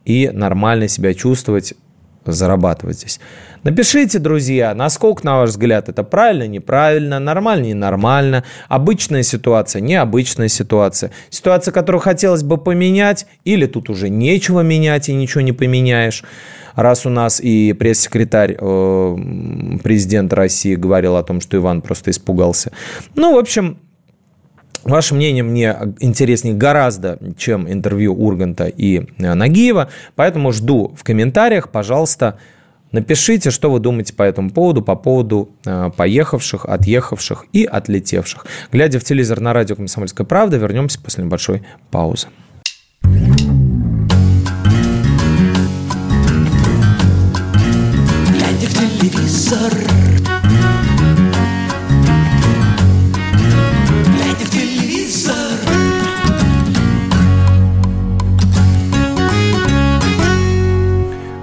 и 0.06 0.30
нормально 0.34 0.88
себя 0.88 1.14
чувствовать, 1.14 1.76
зарабатывать 2.26 2.98
здесь. 2.98 3.20
Напишите, 3.64 4.20
друзья, 4.20 4.74
насколько, 4.74 5.26
на 5.26 5.40
ваш 5.40 5.50
взгляд, 5.50 5.90
это 5.90 6.04
правильно, 6.04 6.48
неправильно, 6.48 7.20
нормально, 7.20 7.66
ненормально, 7.66 8.44
обычная 8.68 9.24
ситуация, 9.24 9.82
необычная 9.82 10.48
ситуация, 10.48 11.12
ситуация, 11.30 11.72
которую 11.72 12.02
хотелось 12.02 12.44
бы 12.44 12.58
поменять, 12.58 13.26
или 13.44 13.66
тут 13.66 13.90
уже 13.90 14.10
нечего 14.10 14.62
менять 14.62 15.10
и 15.10 15.14
ничего 15.14 15.42
не 15.42 15.52
поменяешь, 15.52 16.24
раз 16.76 17.06
у 17.06 17.10
нас 17.10 17.42
и 17.42 17.74
пресс-секретарь 17.74 18.56
э, 18.58 19.18
президента 19.84 20.36
России 20.36 20.76
говорил 20.76 21.18
о 21.18 21.24
том, 21.24 21.42
что 21.42 21.58
Иван 21.58 21.82
просто 21.82 22.12
испугался. 22.12 22.72
Ну, 23.16 23.36
в 23.36 23.38
общем, 23.38 23.78
Ваше 24.84 25.14
мнение 25.14 25.44
мне 25.44 25.76
интереснее 26.00 26.56
гораздо, 26.56 27.20
чем 27.38 27.70
интервью 27.70 28.14
Урганта 28.14 28.68
и 28.68 29.00
э, 29.18 29.34
Нагиева, 29.34 29.90
поэтому 30.16 30.54
жду 30.54 30.94
в 30.98 31.04
комментариях, 31.04 31.70
пожалуйста, 31.70 32.40
Напишите, 32.92 33.52
что 33.52 33.70
вы 33.70 33.80
думаете 33.80 34.14
по 34.14 34.24
этому 34.24 34.50
поводу, 34.50 34.82
по 34.82 34.96
поводу 34.96 35.50
э, 35.66 35.92
поехавших, 35.96 36.66
отъехавших 36.66 37.46
и 37.54 37.64
отлетевших. 37.64 38.48
Глядя 38.72 39.00
в 39.00 39.04
телевизор 39.04 39.40
на 39.42 39.54
радио 39.54 39.76
«Комсомольская 39.76 40.26
правда», 40.26 40.58
вернемся 40.58 41.00
после 41.00 41.24
небольшой 41.24 41.62
паузы. 41.92 42.30
Глядя 43.04 43.44
в 48.68 48.74
телевизор 48.74 49.89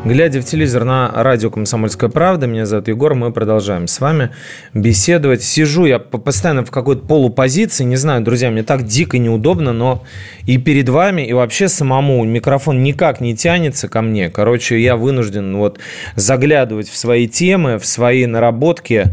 Глядя 0.06 0.40
в 0.40 0.44
телевизор 0.44 0.84
на 0.84 1.10
радио 1.12 1.50
«Комсомольская 1.50 2.08
правда», 2.08 2.46
меня 2.46 2.64
зовут 2.64 2.86
Егор, 2.86 3.16
мы 3.16 3.32
продолжаем 3.32 3.88
с 3.88 3.98
вами 3.98 4.30
беседовать. 4.72 5.42
Сижу 5.42 5.84
я 5.84 5.98
постоянно 5.98 6.64
в 6.64 6.70
какой-то 6.70 7.04
полупозиции, 7.04 7.82
не 7.82 7.96
знаю, 7.96 8.22
друзья, 8.22 8.52
мне 8.52 8.62
так 8.62 8.84
дико 8.84 9.18
неудобно, 9.18 9.72
но 9.72 10.04
и 10.46 10.58
перед 10.58 10.88
вами, 10.88 11.22
и 11.22 11.32
вообще 11.32 11.66
самому 11.66 12.22
микрофон 12.24 12.84
никак 12.84 13.20
не 13.20 13.34
тянется 13.34 13.88
ко 13.88 14.00
мне. 14.00 14.30
Короче, 14.30 14.80
я 14.80 14.94
вынужден 14.94 15.56
вот 15.56 15.80
заглядывать 16.14 16.88
в 16.88 16.96
свои 16.96 17.26
темы, 17.26 17.80
в 17.80 17.84
свои 17.84 18.26
наработки, 18.26 19.06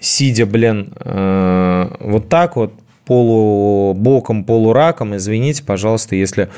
сидя, 0.00 0.46
блин, 0.46 0.92
э, 0.96 1.96
вот 2.00 2.28
так 2.28 2.56
вот, 2.56 2.74
полубоком, 3.10 4.44
полураком. 4.44 5.16
Извините, 5.16 5.64
пожалуйста, 5.64 6.14
если 6.14 6.48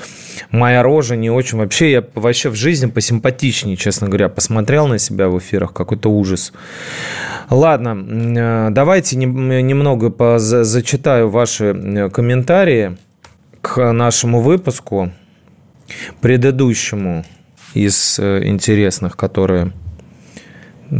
моя 0.51 0.83
рожа 0.83 1.17
не 1.17 1.31
очень... 1.31 1.57
Вообще, 1.57 1.91
я 1.91 2.05
вообще 2.15 2.51
в 2.51 2.57
жизни 2.57 2.91
посимпатичнее, 2.91 3.79
честно 3.79 4.09
говоря. 4.09 4.29
Посмотрел 4.29 4.87
на 4.87 4.99
себя 4.99 5.31
в 5.31 5.39
эфирах, 5.39 5.73
какой-то 5.73 6.11
ужас. 6.11 6.53
Ладно, 7.49 7.97
э, 7.97 8.69
давайте 8.71 9.17
немного 9.17 10.39
зачитаю 10.39 11.31
ваши 11.31 11.65
э, 11.65 12.11
комментарии 12.11 12.99
к 13.63 13.91
нашему 13.91 14.43
выпуску, 14.43 15.11
предыдущему 16.21 17.25
из 17.73 18.19
э, 18.19 18.43
интересных, 18.45 19.17
которые 19.17 19.73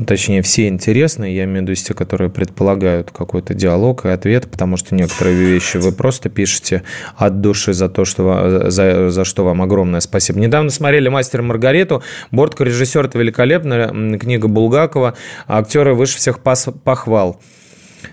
точнее, 0.07 0.43
все 0.43 0.69
интересные, 0.69 1.37
я 1.37 1.45
имею 1.45 1.61
в 1.61 1.63
виду 1.63 1.75
те, 1.75 1.95
которые 1.95 2.31
предполагают 2.31 3.11
какой-то 3.11 3.55
диалог 3.55 4.05
и 4.05 4.09
ответ, 4.09 4.51
потому 4.51 4.77
что 4.77 4.95
некоторые 4.95 5.37
вещи 5.37 5.77
вы 5.77 5.93
просто 5.93 6.29
пишете 6.29 6.83
от 7.17 7.41
души 7.41 7.73
за 7.73 7.89
то, 7.89 8.05
что, 8.05 8.71
за, 8.71 9.11
за 9.11 9.25
что 9.25 9.45
вам 9.45 9.63
огромное 9.63 10.01
спасибо. 10.01 10.41
Недавно 10.41 10.71
смотрели 10.71 11.09
«Мастер 11.09 11.43
Маргариту», 11.43 12.03
Бортко 12.31 12.65
режиссер 12.65 13.07
это 13.07 13.19
великолепная 13.19 14.19
книга 14.19 14.49
Булгакова, 14.49 15.15
актеры 15.47 15.95
выше 15.95 16.17
всех 16.17 16.41
похвал. 16.41 17.41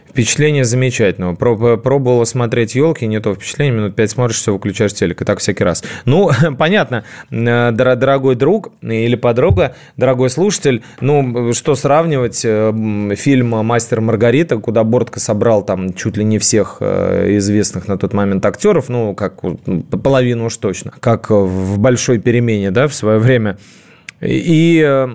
Впечатление 0.10 0.65
замечательного. 0.65 1.36
Пробовала 1.36 2.24
смотреть 2.24 2.76
елки, 2.76 3.06
не 3.06 3.19
то 3.19 3.36
впечатление, 3.36 3.76
минут 3.76 3.95
пять 3.95 4.12
смотришь, 4.12 4.38
все, 4.38 4.54
выключаешь 4.54 4.93
телек, 4.93 5.22
и 5.22 5.26
так 5.26 5.39
всякий 5.39 5.63
раз. 5.63 5.84
Ну, 6.06 6.32
понятно, 6.58 7.04
э, 7.30 7.72
дорогой 7.72 8.36
друг 8.36 8.72
или 8.82 9.15
подруга, 9.15 9.76
дорогой 9.98 10.30
слушатель, 10.30 10.84
ну, 11.00 11.54
что 11.54 11.76
сравнивать, 11.76 12.41
э, 12.43 13.15
фильм 13.15 13.50
«Мастер 13.50 14.02
Маргарита», 14.02 14.58
куда 14.58 14.84
Бортко 14.84 15.19
собрал 15.19 15.63
там 15.63 15.93
чуть 15.93 16.17
ли 16.17 16.24
не 16.24 16.39
всех 16.39 16.78
э, 16.80 17.38
известных 17.38 17.88
на 17.88 17.98
тот 17.98 18.13
момент 18.13 18.45
актеров, 18.45 18.89
ну, 18.89 19.13
как 19.13 19.41
половину 20.04 20.45
уж 20.45 20.58
точно, 20.58 20.91
как 21.00 21.30
в 21.30 21.78
«Большой 21.78 22.17
перемене», 22.19 22.72
да, 22.72 22.88
в 22.88 22.93
свое 22.93 23.19
время. 23.19 23.58
И 24.22 25.08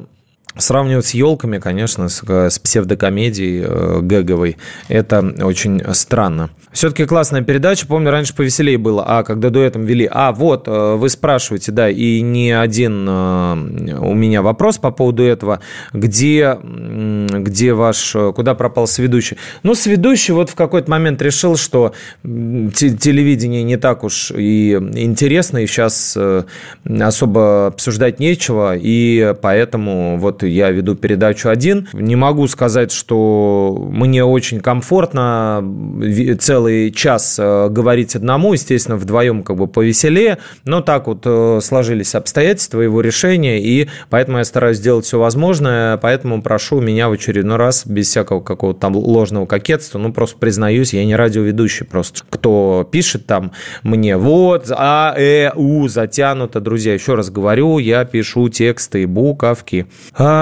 Сравнивать 0.56 1.06
с 1.06 1.14
елками, 1.14 1.58
конечно, 1.58 2.08
с, 2.08 2.22
с 2.22 2.58
псевдокомедией 2.58 3.64
э, 3.66 4.00
гэговой, 4.02 4.56
это 4.88 5.34
очень 5.42 5.82
странно. 5.94 6.50
Все-таки 6.74 7.04
классная 7.04 7.42
передача. 7.42 7.86
Помню, 7.86 8.10
раньше 8.10 8.34
повеселее 8.34 8.78
было. 8.78 9.04
А, 9.06 9.22
когда 9.22 9.50
дуэтом 9.50 9.84
вели. 9.84 10.08
А, 10.10 10.32
вот, 10.32 10.66
э, 10.66 10.94
вы 10.96 11.08
спрашиваете, 11.08 11.70
да, 11.70 11.88
и 11.88 12.20
не 12.20 12.50
один 12.50 13.06
э, 13.08 13.98
у 14.00 14.12
меня 14.12 14.42
вопрос 14.42 14.78
по 14.78 14.90
поводу 14.90 15.22
этого. 15.22 15.60
Где, 15.92 16.58
где 16.60 17.74
ваш, 17.74 18.16
э, 18.16 18.32
куда 18.34 18.54
пропал 18.54 18.88
сведущий? 18.88 19.36
Ну, 19.62 19.76
сведущий 19.76 20.34
вот 20.34 20.50
в 20.50 20.56
какой-то 20.56 20.90
момент 20.90 21.22
решил, 21.22 21.56
что 21.56 21.94
телевидение 22.24 23.62
не 23.62 23.76
так 23.76 24.02
уж 24.02 24.32
и 24.32 24.72
интересно, 24.72 25.58
и 25.58 25.66
сейчас 25.68 26.18
особо 26.84 27.68
обсуждать 27.68 28.18
нечего, 28.18 28.74
и 28.76 29.34
поэтому 29.40 30.18
вот 30.18 30.42
я 30.50 30.70
веду 30.70 30.94
передачу 30.94 31.48
один. 31.48 31.88
Не 31.92 32.16
могу 32.16 32.46
сказать, 32.48 32.92
что 32.92 33.76
мне 33.90 34.24
очень 34.24 34.60
комфортно 34.60 35.64
целый 36.40 36.90
час 36.90 37.36
э, 37.38 37.68
говорить 37.68 38.16
одному, 38.16 38.52
естественно, 38.52 38.96
вдвоем 38.96 39.42
как 39.42 39.56
бы 39.56 39.66
повеселее, 39.66 40.38
но 40.64 40.80
так 40.80 41.06
вот 41.06 41.22
э, 41.24 41.60
сложились 41.62 42.14
обстоятельства 42.14 42.80
его 42.80 43.00
решения, 43.00 43.60
и 43.60 43.88
поэтому 44.10 44.38
я 44.38 44.44
стараюсь 44.44 44.78
сделать 44.78 45.04
все 45.04 45.18
возможное, 45.18 45.96
поэтому 45.96 46.42
прошу 46.42 46.80
меня 46.80 47.08
в 47.08 47.12
очередной 47.12 47.56
раз 47.56 47.86
без 47.86 48.08
всякого 48.08 48.40
какого-то 48.40 48.80
там 48.80 48.96
ложного 48.96 49.46
кокетства, 49.46 49.98
ну, 49.98 50.12
просто 50.12 50.38
признаюсь, 50.38 50.94
я 50.94 51.04
не 51.04 51.16
радиоведущий 51.16 51.86
просто. 51.86 52.22
Кто 52.30 52.88
пишет 52.90 53.26
там 53.26 53.52
мне, 53.82 54.16
вот, 54.16 54.70
а, 54.70 55.14
э, 55.16 55.50
у, 55.54 55.88
затянуто, 55.88 56.60
друзья, 56.60 56.94
еще 56.94 57.14
раз 57.14 57.30
говорю, 57.30 57.78
я 57.78 58.04
пишу 58.04 58.48
тексты, 58.48 59.06
буковки. 59.06 59.86
А, 60.14 60.33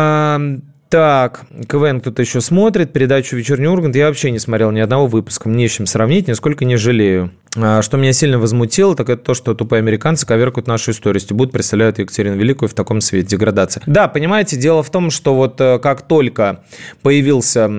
так, 0.92 1.46
КВН 1.68 2.00
кто-то 2.00 2.20
еще 2.20 2.42
смотрит, 2.42 2.92
передачу 2.92 3.34
«Вечерний 3.34 3.66
Ургант». 3.66 3.96
Я 3.96 4.08
вообще 4.08 4.30
не 4.30 4.38
смотрел 4.38 4.70
ни 4.72 4.80
одного 4.80 5.06
выпуска, 5.06 5.48
мне 5.48 5.66
с 5.66 5.72
чем 5.72 5.86
сравнить, 5.86 6.28
нисколько 6.28 6.66
не 6.66 6.76
жалею. 6.76 7.30
А, 7.56 7.80
что 7.80 7.96
меня 7.96 8.12
сильно 8.12 8.38
возмутило, 8.38 8.94
так 8.94 9.08
это 9.08 9.22
то, 9.22 9.32
что 9.32 9.54
тупые 9.54 9.78
американцы 9.78 10.26
коверкают 10.26 10.66
нашу 10.66 10.90
историю, 10.90 11.22
будут 11.30 11.50
представляют 11.50 11.98
Екатерину 11.98 12.36
Великую 12.36 12.68
в 12.68 12.74
таком 12.74 13.00
свете, 13.00 13.28
деградация. 13.28 13.82
Да, 13.86 14.06
понимаете, 14.06 14.58
дело 14.58 14.82
в 14.82 14.90
том, 14.90 15.10
что 15.10 15.34
вот 15.34 15.58
э, 15.62 15.78
как 15.78 16.02
только 16.02 16.62
появился 17.00 17.70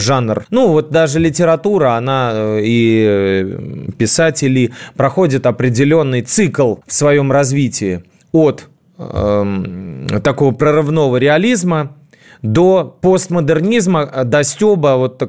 жанр, 0.00 0.44
ну 0.50 0.66
вот 0.68 0.90
даже 0.90 1.20
литература, 1.20 1.92
она 1.92 2.32
э, 2.34 2.60
и 2.64 3.06
э, 3.08 3.90
писатели 3.96 4.72
проходят 4.96 5.46
определенный 5.46 6.22
цикл 6.22 6.78
в 6.84 6.92
своем 6.92 7.30
развитии 7.30 8.02
от 8.32 8.68
э, 8.98 10.20
такого 10.22 10.52
прорывного 10.52 11.16
реализма 11.16 11.96
до 12.42 12.84
постмодернизма, 13.00 14.08
э, 14.12 14.24
до 14.24 14.42
стеба, 14.44 14.96
вот, 14.96 15.22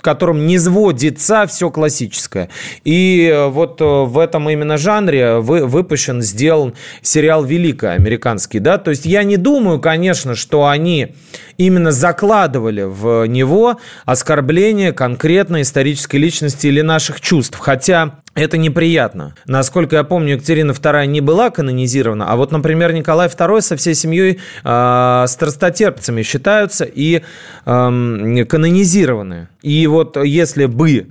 которым 0.00 0.46
не 0.46 0.58
сводится 0.58 1.46
все 1.46 1.70
классическое. 1.70 2.48
И 2.84 3.30
э, 3.32 3.46
вот 3.48 3.80
э, 3.80 3.84
в 3.84 4.18
этом 4.18 4.48
именно 4.48 4.76
жанре 4.76 5.38
вы, 5.38 5.66
выпущен, 5.66 6.22
сделан 6.22 6.74
сериал 7.02 7.44
«Великая» 7.44 7.92
американский. 7.92 8.58
Да? 8.58 8.78
То 8.78 8.90
есть 8.90 9.06
я 9.06 9.22
не 9.24 9.36
думаю, 9.36 9.80
конечно, 9.80 10.34
что 10.34 10.66
они 10.66 11.14
именно 11.58 11.92
закладывали 11.92 12.82
в 12.82 13.26
него 13.26 13.78
оскорбление 14.04 14.92
конкретной 14.92 15.62
исторической 15.62 16.16
личности 16.16 16.66
или 16.66 16.80
наших 16.80 17.20
чувств. 17.20 17.58
Хотя 17.58 18.21
это 18.34 18.56
неприятно. 18.56 19.34
Насколько 19.46 19.96
я 19.96 20.04
помню, 20.04 20.34
Екатерина 20.34 20.72
II 20.72 21.06
не 21.06 21.20
была 21.20 21.50
канонизирована, 21.50 22.30
а 22.30 22.36
вот, 22.36 22.50
например, 22.50 22.92
Николай 22.92 23.28
II 23.28 23.60
со 23.60 23.76
всей 23.76 23.94
семьей 23.94 24.40
э, 24.64 25.24
страстотерпцами 25.28 26.22
считаются 26.22 26.84
и 26.84 27.22
э, 27.66 28.44
канонизированы. 28.44 29.48
И 29.60 29.86
вот 29.86 30.16
если 30.16 30.66
бы 30.66 31.08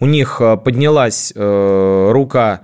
у 0.00 0.06
них 0.06 0.40
поднялась 0.64 1.32
э, 1.34 2.10
рука 2.12 2.62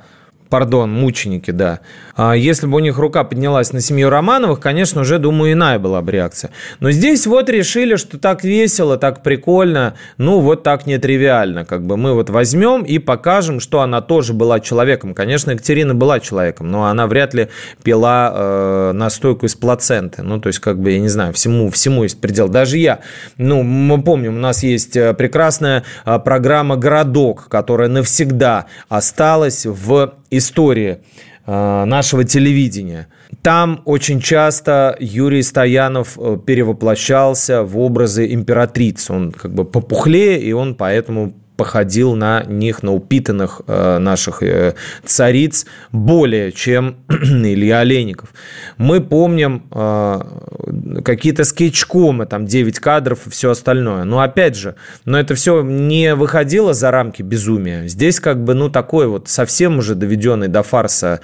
пардон, 0.52 0.92
мученики, 0.92 1.50
да. 1.50 1.80
А 2.14 2.34
если 2.34 2.66
бы 2.66 2.76
у 2.76 2.80
них 2.80 2.98
рука 2.98 3.24
поднялась 3.24 3.72
на 3.72 3.80
семью 3.80 4.10
Романовых, 4.10 4.60
конечно, 4.60 5.00
уже, 5.00 5.18
думаю, 5.18 5.54
иная 5.54 5.78
была 5.78 6.02
бы 6.02 6.12
реакция. 6.12 6.50
Но 6.78 6.90
здесь 6.90 7.26
вот 7.26 7.48
решили, 7.48 7.96
что 7.96 8.18
так 8.18 8.44
весело, 8.44 8.98
так 8.98 9.22
прикольно, 9.22 9.94
ну 10.18 10.40
вот 10.40 10.62
так 10.62 10.84
нетривиально. 10.84 11.64
Как 11.64 11.86
бы 11.86 11.96
мы 11.96 12.12
вот 12.12 12.28
возьмем 12.28 12.82
и 12.82 12.98
покажем, 12.98 13.60
что 13.60 13.80
она 13.80 14.02
тоже 14.02 14.34
была 14.34 14.60
человеком. 14.60 15.14
Конечно, 15.14 15.52
Екатерина 15.52 15.94
была 15.94 16.20
человеком, 16.20 16.70
но 16.70 16.84
она 16.84 17.06
вряд 17.06 17.32
ли 17.32 17.48
пила 17.82 18.30
э, 18.34 18.92
настойку 18.92 19.46
из 19.46 19.54
плаценты. 19.54 20.20
Ну, 20.20 20.38
то 20.38 20.48
есть, 20.48 20.58
как 20.58 20.78
бы, 20.78 20.90
я 20.90 21.00
не 21.00 21.08
знаю, 21.08 21.32
всему, 21.32 21.70
всему 21.70 22.02
есть 22.02 22.20
предел. 22.20 22.50
Даже 22.50 22.76
я, 22.76 22.98
ну, 23.38 23.62
мы 23.62 24.02
помним, 24.02 24.36
у 24.36 24.40
нас 24.40 24.62
есть 24.62 24.98
э, 24.98 25.14
прекрасная 25.14 25.84
э, 26.04 26.18
программа 26.18 26.76
«Городок», 26.76 27.48
которая 27.48 27.88
навсегда 27.88 28.66
осталась 28.90 29.64
в 29.64 30.12
истории 30.36 30.98
э, 31.46 31.84
нашего 31.84 32.24
телевидения. 32.24 33.08
Там 33.42 33.82
очень 33.84 34.20
часто 34.20 34.96
Юрий 35.00 35.42
Стоянов 35.42 36.18
э, 36.18 36.38
перевоплощался 36.44 37.62
в 37.62 37.78
образы 37.78 38.32
императрицы. 38.32 39.12
Он 39.12 39.32
как 39.32 39.54
бы 39.54 39.64
попухлее, 39.64 40.40
и 40.40 40.52
он 40.52 40.74
поэтому 40.74 41.34
походил 41.56 42.14
на 42.14 42.42
них, 42.44 42.82
на 42.82 42.92
упитанных 42.92 43.62
э, 43.66 43.98
наших 43.98 44.42
э, 44.42 44.74
цариц 45.04 45.66
более, 45.92 46.52
чем 46.52 46.96
Илья 47.08 47.80
Олейников. 47.80 48.32
Мы 48.78 49.00
помним 49.00 49.64
э, 49.70 51.00
какие-то 51.04 51.44
скетчкомы, 51.44 52.26
там 52.26 52.46
9 52.46 52.78
кадров 52.78 53.26
и 53.26 53.30
все 53.30 53.50
остальное. 53.50 54.04
Но 54.04 54.20
опять 54.20 54.56
же, 54.56 54.76
но 55.04 55.18
это 55.18 55.34
все 55.34 55.62
не 55.62 56.14
выходило 56.14 56.74
за 56.74 56.90
рамки 56.90 57.22
безумия. 57.22 57.86
Здесь 57.86 58.20
как 58.20 58.42
бы, 58.42 58.54
ну, 58.54 58.68
такой 58.70 59.06
вот 59.06 59.28
совсем 59.28 59.78
уже 59.78 59.94
доведенный 59.94 60.48
до 60.48 60.62
фарса 60.62 61.20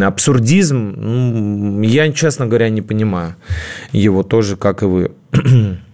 абсурдизм, 0.00 0.94
ну, 0.96 1.82
я, 1.82 2.10
честно 2.12 2.46
говоря, 2.46 2.68
не 2.68 2.82
понимаю 2.82 3.36
его 3.92 4.22
тоже, 4.22 4.56
как 4.56 4.82
и 4.82 4.86
вы. 4.86 5.12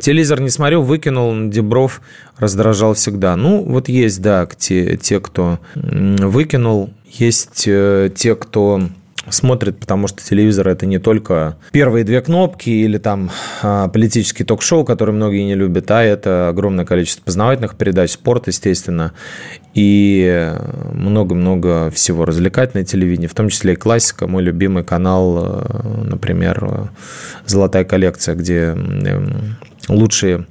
Телевизор 0.00 0.40
не 0.40 0.50
смотрю, 0.50 0.82
выкинул, 0.82 1.34
Дебров 1.48 2.00
раздражал 2.38 2.94
всегда. 2.94 3.36
Ну, 3.36 3.62
вот 3.64 3.88
есть, 3.88 4.20
да, 4.22 4.46
те, 4.46 4.96
те 4.96 5.20
кто 5.20 5.58
выкинул, 5.74 6.90
есть 7.06 7.64
э, 7.66 8.10
те, 8.14 8.34
кто 8.34 8.82
смотрит, 9.30 9.78
потому 9.78 10.08
что 10.08 10.22
телевизор 10.22 10.68
это 10.68 10.86
не 10.86 10.98
только 10.98 11.56
первые 11.72 12.04
две 12.04 12.20
кнопки 12.20 12.70
или 12.70 12.98
там 12.98 13.30
а, 13.62 13.88
политический 13.88 14.44
ток-шоу, 14.44 14.84
которые 14.84 15.14
многие 15.14 15.44
не 15.44 15.54
любят, 15.54 15.90
а 15.90 16.02
это 16.02 16.48
огромное 16.48 16.84
количество 16.84 17.24
познавательных 17.24 17.76
передач, 17.76 18.12
спорт, 18.12 18.46
естественно, 18.46 19.12
и 19.74 20.52
много-много 20.92 21.90
всего 21.90 22.24
развлекательное 22.24 22.84
телевидение, 22.84 23.28
в 23.28 23.34
том 23.34 23.48
числе 23.48 23.74
и 23.74 23.76
классика, 23.76 24.26
мой 24.26 24.42
любимый 24.42 24.84
канал, 24.84 25.38
э, 25.38 26.04
например, 26.04 26.90
«Золотая 27.46 27.84
коллекция», 27.84 28.34
где 28.34 28.74
лучшие 29.88 30.46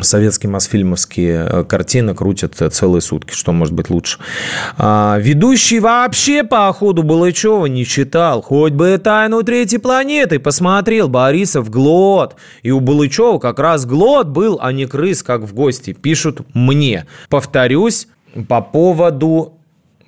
советские 0.00 0.50
мосфильмовские 0.50 1.46
э, 1.48 1.64
картины 1.64 2.14
крутят 2.14 2.54
целые 2.54 3.00
сутки. 3.00 3.32
Что 3.32 3.52
может 3.52 3.74
быть 3.74 3.90
лучше? 3.90 4.18
А, 4.76 5.18
ведущий 5.20 5.78
вообще 5.80 6.42
по 6.42 6.72
ходу 6.72 7.02
Балычева 7.02 7.66
не 7.66 7.84
читал. 7.84 8.42
Хоть 8.42 8.72
бы 8.72 8.98
«Тайну 8.98 9.42
третьей 9.42 9.78
планеты» 9.78 10.38
посмотрел 10.38 11.08
Борисов 11.08 11.70
Глот. 11.70 12.36
И 12.62 12.70
у 12.70 12.80
Балычева 12.80 13.38
как 13.38 13.58
раз 13.58 13.86
Глот 13.86 14.28
был, 14.28 14.58
а 14.60 14.72
не 14.72 14.86
крыс, 14.86 15.22
как 15.22 15.42
в 15.42 15.54
гости. 15.54 15.92
Пишут 15.92 16.40
мне. 16.54 17.06
Повторюсь, 17.28 18.08
по 18.48 18.60
поводу 18.60 19.54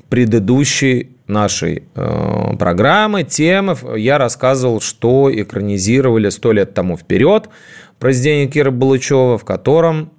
предыдущей 0.09 1.17
нашей 1.27 1.85
э, 1.95 2.57
программы, 2.59 3.25
темы, 3.25 3.77
я 3.97 4.19
рассказывал, 4.19 4.81
что 4.81 5.31
экранизировали 5.33 6.29
сто 6.29 6.53
лет 6.53 6.75
тому 6.75 6.97
вперед 6.97 7.49
произведение 7.99 8.47
Кира 8.47 8.71
Балычева, 8.71 9.39
в 9.39 9.45
котором 9.45 10.11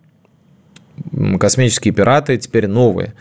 космические 1.40 1.94
пираты 1.94 2.38
теперь 2.38 2.68
новые. 2.68 3.14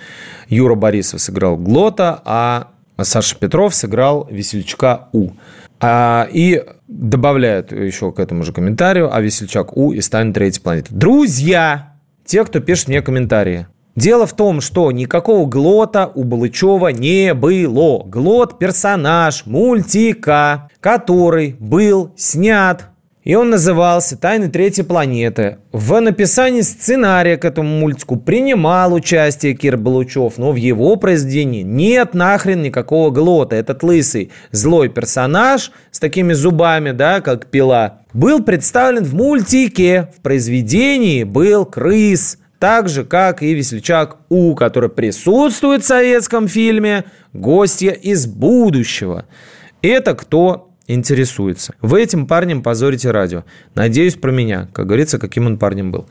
Юра 0.49 0.75
Борисов 0.75 1.21
сыграл 1.21 1.57
Глота, 1.57 2.23
а 2.25 2.69
Саша 3.01 3.37
Петров 3.37 3.75
сыграл 3.75 4.27
Весельчака 4.31 5.09
У. 5.13 5.31
А, 5.79 6.27
и 6.33 6.65
добавляют 6.89 7.73
еще 7.73 8.13
к 8.13 8.19
этому 8.19 8.43
же 8.43 8.53
комментарию, 8.53 9.15
а 9.15 9.21
Весельчак 9.21 9.77
У 9.77 9.93
и 9.93 10.01
станет 10.01 10.35
третьей 10.35 10.63
планетой. 10.63 10.97
Друзья, 10.97 11.95
те, 12.25 12.45
кто 12.45 12.61
пишет 12.61 12.89
мне 12.89 13.03
комментарии, 13.03 13.67
Дело 13.97 14.27
в 14.27 14.35
том, 14.35 14.61
что 14.61 14.93
никакого 14.93 15.49
Глота 15.49 16.07
у 16.15 16.25
Балычева 16.25 16.89
не 16.89 17.33
было. 17.33 18.03
Глот– 18.05 18.59
персонаж 18.59 19.47
мультика, 19.47 20.69
который 20.81 21.57
был 21.59 22.13
снят 22.15 22.91
И 23.27 23.35
он 23.35 23.51
назывался 23.51 24.17
«Тайны 24.17 24.49
третьей 24.49 24.85
планеты». 24.85 25.59
В 25.73 25.99
написании 25.99 26.61
сценария 26.61 27.37
к 27.37 27.45
этому 27.45 27.69
мультику 27.81 28.15
принимал 28.15 28.95
участие 28.95 29.55
Кир 29.55 29.77
Балучев, 29.77 30.39
но 30.39 30.53
в 30.53 30.55
его 30.55 30.95
произведении 30.95 31.63
нет 31.63 32.15
нахрен 32.15 32.63
никакого 32.63 33.11
глота. 33.11 33.57
Этот 33.57 33.83
лысый 33.83 34.31
злой 34.53 34.91
персонаж 34.91 35.73
с 35.91 35.99
такими 35.99 36.35
зубами, 36.35 36.93
да, 36.93 37.21
как 37.21 37.47
пила, 37.47 38.03
был 38.13 38.45
представлен 38.45 39.03
в 39.03 39.15
мультике. 39.15 40.09
В 40.17 40.23
произведении 40.23 41.25
был 41.25 41.67
крыс– 41.67 42.39
так 42.61 42.89
же, 42.89 43.05
как 43.05 43.43
и 43.43 43.53
весельчак 43.53 44.19
У, 44.29 44.55
который 44.55 44.89
присутствует 44.89 45.83
в 45.83 45.87
советском 45.87 46.47
фильме 46.47 47.05
«Гостья 47.33 47.91
из 47.91 48.27
будущего». 48.27 49.27
Это 49.83 50.15
кто 50.15 50.66
интересуется. 50.89 51.75
Вы 51.81 52.03
этим 52.03 52.27
парнем 52.27 52.63
позорите 52.63 53.11
радио. 53.11 53.45
Надеюсь, 53.75 54.15
про 54.15 54.31
меня. 54.31 54.69
Как 54.73 54.87
говорится, 54.87 55.19
каким 55.19 55.47
он 55.47 55.59
парнем 55.59 55.91
был. 55.91 56.07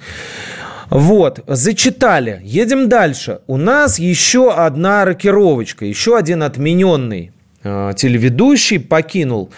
Вот, 0.90 1.44
зачитали. 1.48 2.42
Едем 2.44 2.90
дальше. 2.90 3.40
У 3.48 3.58
нас 3.58 4.00
еще 4.00 4.52
одна 4.52 5.06
рокировочка, 5.06 5.86
еще 5.86 6.18
один 6.18 6.44
отмененный 6.44 7.32
э, 7.64 7.94
телеведущий 7.96 8.80
покинул 8.80 9.52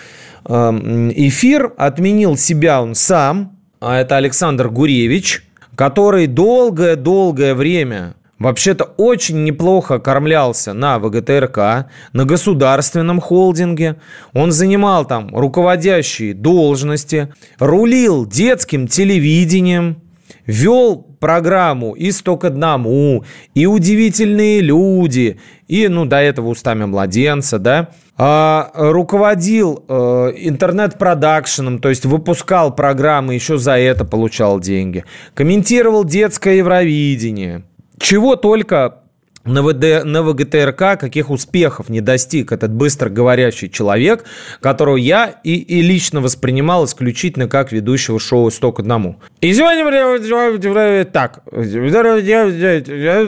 э, 0.45 0.51
эфир, 1.15 1.73
отменил 1.77 2.38
себя 2.38 2.82
он 2.82 2.95
сам. 2.95 3.58
А 3.80 3.99
это 3.99 4.15
Александр 4.15 4.69
Гуревич, 4.69 5.43
который 5.75 6.27
долгое-долгое 6.27 7.53
время 7.53 8.15
вообще-то 8.39 8.84
очень 8.97 9.43
неплохо 9.43 10.00
кормлялся 10.00 10.73
на 10.73 11.00
ВГТРК, 11.00 11.89
на 12.13 12.26
государственном 12.26 13.19
холдинге. 13.19 13.97
Он 14.34 14.52
занимал 14.52 15.06
там 15.06 15.36
руководящие 15.36 16.34
должности, 16.34 17.34
рулил 17.60 18.26
детским 18.26 18.88
телевидением, 18.88 20.02
вел 20.45 21.08
программу 21.19 21.93
«И 21.93 22.12
сто 22.12 22.38
к 22.38 22.45
одному», 22.45 23.23
и 23.56 23.65
«Удивительные 23.65 24.62
люди», 24.62 25.39
и, 25.67 25.88
ну, 25.88 26.06
до 26.06 26.17
этого 26.17 26.50
«Устами 26.50 26.86
младенца», 26.86 27.58
да, 27.58 27.89
а, 28.19 28.71
руководил 28.76 29.84
э, 29.88 29.93
интернет-продакшеном, 30.38 31.80
то 31.80 31.89
есть 31.89 32.06
выпускал 32.06 32.76
программы, 32.76 33.34
еще 33.34 33.58
за 33.58 33.78
это 33.78 34.06
получал 34.06 34.60
деньги, 34.60 35.06
комментировал 35.34 36.04
детское 36.04 36.58
Евровидение– 36.58 37.63
чего 37.99 38.36
только 38.36 39.01
на, 39.47 39.63
ВД, 39.63 40.03
на 40.03 40.23
ВГТРК 40.23 40.99
каких 40.99 41.29
успехов 41.29 41.89
не 41.89 42.01
достиг 42.01 42.51
этот 42.51 42.71
быстро 42.71 43.10
говорящий 43.10 43.69
человек, 43.69 44.25
которого 44.62 44.97
я 44.97 45.39
и, 45.43 45.55
и 45.55 45.81
лично 45.81 46.21
воспринимал 46.21 46.86
исключительно 46.86 47.47
как 47.47 47.71
ведущего 47.71 48.19
шоу 48.19 48.51
«Сто 48.51 48.71
к 48.71 48.79
одному». 48.79 49.19
И 49.41 49.53
сегодня 49.53 49.86
так, 51.05 51.41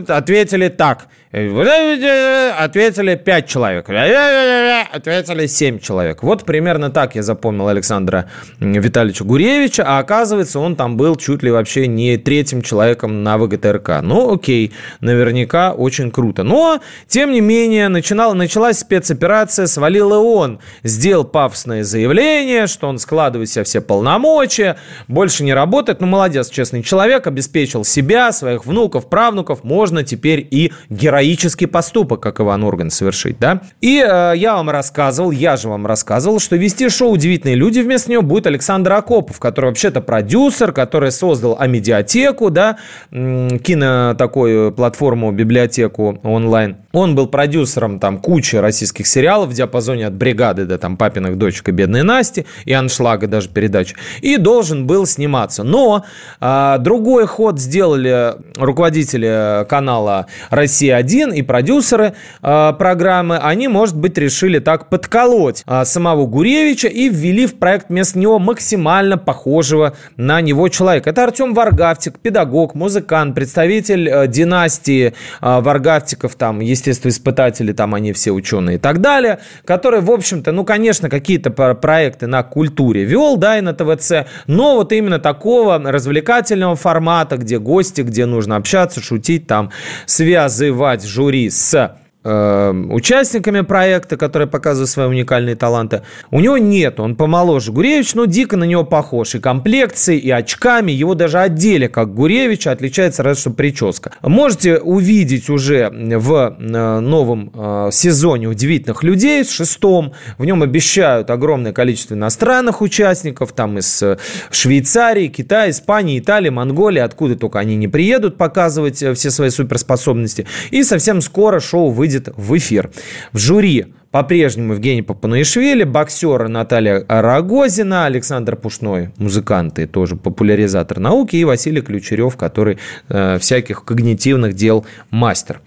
ответили 0.10 0.67
так– 0.67 1.08
Ответили 1.31 3.13
5 3.13 3.47
человек. 3.47 3.87
Ответили 3.87 5.45
7 5.45 5.79
человек. 5.79 6.23
Вот 6.23 6.43
примерно 6.43 6.89
так 6.89 7.13
я 7.13 7.21
запомнил 7.21 7.67
Александра 7.67 8.31
Витальевича 8.59 9.23
Гуревича, 9.23 9.83
а 9.85 9.99
оказывается, 9.99 10.59
он 10.59 10.75
там 10.75 10.97
был 10.97 11.15
чуть 11.17 11.43
ли 11.43 11.51
вообще 11.51 11.85
не 11.85 12.17
третьим 12.17 12.63
человеком 12.63 13.23
на 13.23 13.37
ВГТРК. 13.37 14.01
Ну, 14.01 14.33
окей, 14.33 14.73
наверняка 15.01 15.73
очень 15.73 16.09
круто. 16.09 16.41
Но, 16.41 16.81
тем 17.05 17.31
не 17.31 17.41
менее, 17.41 17.89
начинал, 17.89 18.33
началась 18.33 18.79
спецоперация, 18.79 19.67
свалил 19.67 20.11
и 20.13 20.17
он. 20.17 20.59
Сделал 20.81 21.25
пафосное 21.25 21.83
заявление, 21.83 22.65
что 22.65 22.87
он 22.87 22.97
складывает 22.97 23.51
себе 23.51 23.65
все 23.65 23.81
полномочия, 23.81 24.77
больше 25.07 25.43
не 25.43 25.53
работает. 25.53 26.01
Ну, 26.01 26.07
молодец, 26.07 26.49
честный 26.49 26.81
человек, 26.81 27.27
обеспечил 27.27 27.85
себя, 27.85 28.31
своих 28.31 28.65
внуков, 28.65 29.07
правнуков. 29.09 29.63
Можно 29.63 30.03
теперь 30.03 30.47
и 30.49 30.73
героически 30.89 31.18
героический 31.19 31.67
поступок, 31.67 32.21
как 32.21 32.39
Иван 32.39 32.63
Урган 32.63 32.89
совершить, 32.89 33.39
да? 33.39 33.62
И 33.82 33.97
э, 33.97 34.34
я 34.36 34.55
вам 34.55 34.69
рассказывал, 34.69 35.32
я 35.32 35.58
же 35.58 35.69
вам 35.69 35.86
рассказывал, 35.86 36.39
что 36.39 36.55
вести 36.55 36.89
шоу 36.89 37.12
«Удивительные 37.12 37.55
люди» 37.55 37.79
вместо 37.79 38.12
него 38.12 38.21
будет 38.21 38.47
Александр 38.47 38.93
Акопов, 38.93 39.39
который 39.39 39.67
вообще-то 39.67 40.01
продюсер, 40.01 40.71
который 40.71 41.12
создал 41.12 41.58
Амедиатеку, 41.60 42.49
да, 42.49 42.77
кино 43.12 44.15
такую 44.17 44.71
платформу, 44.71 45.32
библиотеку 45.32 46.19
онлайн. 46.23 46.77
Он 46.91 47.15
был 47.15 47.27
продюсером 47.27 47.99
там 47.99 48.17
кучи 48.17 48.55
российских 48.55 49.05
сериалов 49.05 49.49
в 49.49 49.53
диапазоне 49.53 50.08
от 50.08 50.13
«Бригады» 50.13 50.65
до 50.65 50.77
там 50.77 50.97
«Папиных 50.97 51.38
дочек» 51.38 51.69
и 51.69 51.71
«Бедной 51.71 52.03
Насти» 52.03 52.45
и 52.65 52.73
«Аншлага» 52.73 53.27
даже 53.27 53.49
передач. 53.49 53.93
И 54.21 54.38
должен 54.38 54.88
был 54.88 55.05
сниматься. 55.05 55.63
Но 55.63 56.05
э, 56.39 56.77
другой 56.79 57.27
ход 57.27 57.60
сделали 57.60 58.34
руководители 58.58 59.65
канала 59.67 60.27
«Россия-1», 60.49 61.09
один 61.10 61.34
и 61.34 61.41
продюсеры 61.41 62.13
э, 62.43 62.74
программы, 62.78 63.38
они, 63.38 63.67
может 63.67 63.98
быть, 63.98 64.15
решили 64.19 64.60
так 64.60 64.89
подколоть 64.89 65.63
э, 65.65 65.84
самого 65.84 66.28
Гуревича 66.28 66.88
и 66.88 67.10
ввели 67.10 67.48
в 67.48 67.56
проект 67.56 67.89
вместо 67.89 68.19
него 68.19 68.38
максимально 68.38 69.17
похожего 69.17 69.95
на 70.17 70.39
него 70.41 70.69
человека. 70.69 71.10
Это 71.10 71.24
Артем 71.24 71.56
Варгавтик, 71.56 72.19
педагог, 72.19 72.76
музыкант, 72.76 73.34
представитель 73.34 74.08
э, 74.08 74.28
династии 74.28 75.15
э, 75.41 75.62
Варгавтиков, 75.62 76.36
там, 76.36 76.60
естествоиспытатели, 76.60 77.74
там 77.74 77.95
они 77.95 78.13
все 78.13 78.30
ученые 78.30 78.76
и 78.76 78.80
так 78.80 79.02
далее, 79.02 79.39
который, 79.65 80.02
в 80.02 80.12
общем-то, 80.12 80.52
ну, 80.52 80.63
конечно, 80.63 81.10
какие-то 81.10 81.50
проекты 81.50 82.28
на 82.28 82.43
культуре 82.43 83.04
вел, 83.04 83.36
да, 83.38 83.58
и 83.58 83.62
на 83.62 83.74
ТВЦ, 83.74 84.28
но 84.45 84.76
вот 84.76 84.93
именно 84.93 85.17
такого 85.17 85.80
развлекательного 85.80 86.76
формата, 86.76 87.38
где 87.38 87.58
гости, 87.58 88.02
где 88.02 88.28
нужно 88.28 88.58
общаться, 88.58 89.02
шутить, 89.02 89.48
там, 89.48 89.72
связывать 90.06 90.98
собрать 90.99 91.03
жюри 91.03 91.49
с 91.49 91.73
э, 91.73 91.95
участниками 92.21 93.62
проекта, 93.62 94.17
которые 94.17 94.47
показывают 94.49 94.89
свои 94.89 95.08
уникальные 95.08 95.55
таланты. 95.55 96.01
У 96.32 96.41
него 96.41 96.58
нет, 96.58 96.99
он 96.99 97.15
помоложе 97.15 97.71
Гуревич, 97.71 98.13
но 98.13 98.25
дико 98.25 98.58
на 98.58 98.65
него 98.65 98.84
похож. 98.84 99.36
И 99.36 99.39
комплекцией, 99.39 100.19
и 100.19 100.29
очками. 100.29 100.91
Его 100.91 101.15
даже 101.15 101.39
одели 101.39 101.88
как 101.88 102.13
Гуревич, 102.13 102.67
отличается 102.67 103.23
разве 103.23 103.39
что 103.39 103.51
прическа. 103.51 104.12
Можете 104.21 104.79
увидеть 104.79 105.49
уже 105.49 105.89
в 105.89 106.58
э, 106.60 106.99
новом 106.99 107.51
э, 107.53 107.89
сезоне 107.93 108.49
«Удивительных 108.49 109.01
людей» 109.03 109.45
с 109.45 109.49
шестом. 109.49 110.13
В 110.38 110.43
нем 110.43 110.62
обещают 110.62 111.29
огромное 111.29 111.71
количество 111.71 112.15
иностранных 112.15 112.82
участников, 112.82 113.53
там 113.53 113.77
из 113.77 114.03
Швейцарии, 114.51 115.27
Китая, 115.27 115.69
Испании, 115.69 116.19
Италии, 116.19 116.49
Монголии, 116.49 116.99
откуда 116.99 117.38
только 117.38 117.60
они 117.60 117.77
не 117.77 117.88
приедут 117.88 118.36
показывать 118.36 118.97
все 118.97 119.32
свои 119.32 119.49
суперспособности. 119.49 120.45
И 120.71 120.84
совсем 120.84 121.21
скоро 121.21 121.62
шоу 121.62 121.91
выйдет 121.91 122.09
выйдет 122.10 122.30
в 122.36 122.58
эфир. 122.58 122.89
В 123.32 123.38
жюри 123.38 123.93
по-прежнему 124.12 124.74
Евгений 124.74 125.04
Папануишвили, 125.04 125.84
боксер 125.84 126.48
Наталья 126.48 127.06
Рогозина, 127.08 128.06
Александр 128.06 128.56
Пушной, 128.56 129.12
музыканты, 129.17 129.86
тоже 129.86 130.15
популяризатор 130.15 131.00
науки, 131.00 131.36
и 131.36 131.43
Василий 131.43 131.82
Ключерев, 131.82 132.36
который 132.36 132.80
э, 133.10 133.38
всяких 133.39 133.86
когнитивных 133.86 134.56
дел 134.56 134.84
мастер. 135.12 135.62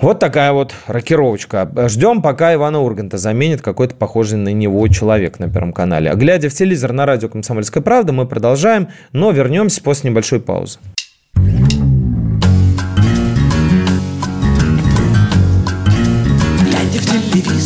Вот 0.00 0.20
такая 0.20 0.52
вот 0.52 0.74
рокировочка. 0.86 1.68
Ждем, 1.88 2.22
пока 2.22 2.54
Ивана 2.54 2.80
Урганта 2.80 3.18
заменит 3.18 3.62
какой-то 3.62 3.96
похожий 3.96 4.38
на 4.38 4.52
него 4.52 4.86
человек 4.86 5.40
на 5.40 5.50
Первом 5.50 5.72
канале. 5.72 6.12
Глядя 6.14 6.48
в 6.48 6.54
телевизор 6.54 6.92
на 6.92 7.04
радио 7.06 7.28
«Комсомольская 7.28 7.82
правда», 7.82 8.12
мы 8.12 8.26
продолжаем, 8.26 8.88
но 9.12 9.32
вернемся 9.32 9.82
после 9.82 10.10
небольшой 10.10 10.40
паузы. 10.40 10.78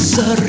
Телевизор 0.09 0.48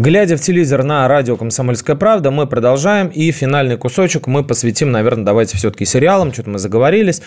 Глядя 0.00 0.38
в 0.38 0.40
телевизор 0.40 0.84
на 0.84 1.06
радио 1.06 1.36
«Комсомольская 1.36 1.96
правда», 1.96 2.30
мы 2.30 2.46
продолжаем. 2.46 3.08
И 3.08 3.30
финальный 3.30 3.76
кусочек 3.76 4.26
мы 4.26 4.42
посвятим, 4.42 4.90
наверное, 4.90 5.26
давайте 5.26 5.58
все-таки 5.58 5.84
сериалам. 5.84 6.32
Что-то 6.32 6.48
мы 6.48 6.58
заговорились. 6.58 7.20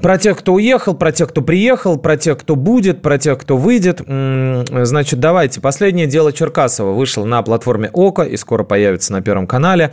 Про 0.00 0.16
тех, 0.16 0.38
кто 0.38 0.54
уехал, 0.54 0.94
про 0.94 1.10
тех, 1.10 1.30
кто 1.30 1.42
приехал, 1.42 1.98
про 1.98 2.16
тех, 2.16 2.38
кто 2.38 2.54
будет, 2.54 3.02
про 3.02 3.18
тех, 3.18 3.36
кто 3.38 3.56
выйдет. 3.56 4.00
Значит, 4.06 5.18
давайте. 5.18 5.60
Последнее 5.60 6.06
дело 6.06 6.32
Черкасова 6.32 6.92
вышло 6.92 7.24
на 7.24 7.42
платформе 7.42 7.90
ОКО 7.92 8.22
и 8.22 8.36
скоро 8.36 8.62
появится 8.62 9.12
на 9.12 9.20
Первом 9.20 9.48
канале. 9.48 9.90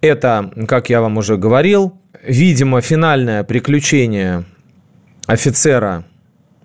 Это, 0.00 0.50
как 0.66 0.90
я 0.90 1.00
вам 1.00 1.18
уже 1.18 1.36
говорил, 1.36 1.94
видимо, 2.26 2.80
финальное 2.80 3.44
приключение 3.44 4.44
офицера 5.28 6.04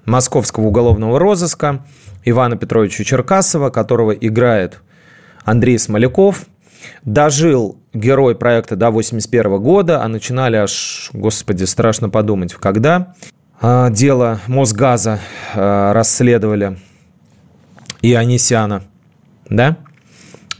московского 0.06 0.66
уголовного 0.66 1.20
розыска– 1.20 1.86
Ивана 2.30 2.58
Петровича 2.58 3.04
Черкасова, 3.04 3.70
которого 3.70 4.12
играет 4.12 4.82
Андрей 5.44 5.80
Смоляков. 5.80 6.46
Дожил 7.04 7.78
герой 7.94 8.36
проекта 8.36 8.76
до 8.76 8.90
81 8.90 9.62
года, 9.62 10.04
а 10.04 10.08
начинали 10.08 10.56
аж, 10.56 11.10
господи, 11.14 11.66
страшно 11.66 12.10
подумать, 12.10 12.54
когда 12.54 13.14
а, 13.60 13.90
дело 13.90 14.40
Мосгаза 14.48 15.20
а, 15.56 15.92
расследовали 15.94 16.78
и 18.02 18.14
Анисяна, 18.14 18.84
да, 19.50 19.78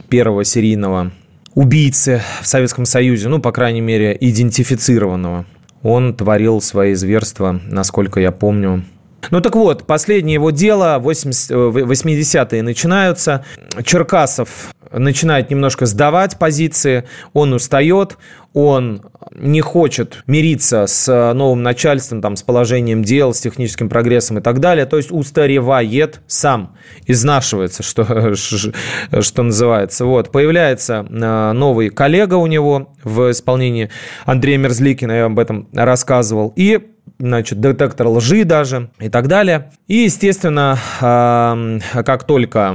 первого 0.08 0.44
серийного 0.44 1.12
убийцы 1.54 2.22
в 2.42 2.46
Советском 2.46 2.84
Союзе, 2.84 3.28
ну, 3.28 3.40
по 3.40 3.52
крайней 3.52 3.80
мере, 3.80 4.16
идентифицированного. 4.20 5.46
Он 5.82 6.14
творил 6.14 6.60
свои 6.60 6.94
зверства, 6.94 7.58
насколько 7.64 8.20
я 8.20 8.32
помню, 8.32 8.84
ну 9.30 9.40
так 9.40 9.54
вот, 9.54 9.86
последнее 9.86 10.34
его 10.34 10.50
дело, 10.50 10.98
80-е 11.00 12.62
начинаются. 12.62 13.44
Черкасов 13.84 14.74
начинает 14.92 15.50
немножко 15.50 15.86
сдавать 15.86 16.38
позиции, 16.38 17.04
он 17.32 17.52
устает, 17.52 18.18
он 18.52 19.02
не 19.32 19.60
хочет 19.60 20.24
мириться 20.26 20.86
с 20.86 21.32
новым 21.34 21.62
начальством, 21.62 22.20
там, 22.20 22.34
с 22.34 22.42
положением 22.42 23.04
дел, 23.04 23.32
с 23.32 23.40
техническим 23.40 23.88
прогрессом 23.88 24.38
и 24.38 24.40
так 24.40 24.58
далее, 24.58 24.86
то 24.86 24.96
есть 24.96 25.12
устаревает 25.12 26.20
сам, 26.26 26.76
изнашивается, 27.06 27.82
что, 27.82 28.34
что 29.20 29.42
называется. 29.42 30.04
Вот. 30.04 30.32
Появляется 30.32 31.06
э, 31.08 31.52
новый 31.52 31.90
коллега 31.90 32.34
у 32.34 32.46
него 32.46 32.92
в 33.04 33.30
исполнении 33.30 33.90
Андрея 34.24 34.58
Мерзликина, 34.58 35.12
я 35.12 35.24
об 35.26 35.38
этом 35.38 35.68
рассказывал, 35.72 36.52
и 36.56 36.89
значит, 37.20 37.60
детектор 37.60 38.08
лжи 38.08 38.44
даже 38.44 38.90
и 38.98 39.08
так 39.08 39.28
далее. 39.28 39.70
И, 39.86 39.98
естественно, 39.98 40.78
как 40.98 42.24
только 42.24 42.74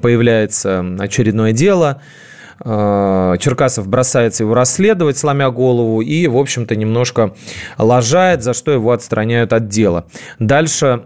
появляется 0.00 0.84
очередное 0.98 1.52
дело, 1.52 2.00
а, 2.64 3.36
Черкасов 3.38 3.88
бросается 3.88 4.44
его 4.44 4.54
расследовать, 4.54 5.18
сломя 5.18 5.50
голову, 5.50 6.00
и, 6.00 6.28
в 6.28 6.36
общем-то, 6.36 6.76
немножко 6.76 7.34
лажает, 7.76 8.44
за 8.44 8.54
что 8.54 8.70
его 8.70 8.92
отстраняют 8.92 9.52
от 9.52 9.68
дела. 9.68 10.06
Дальше, 10.38 11.02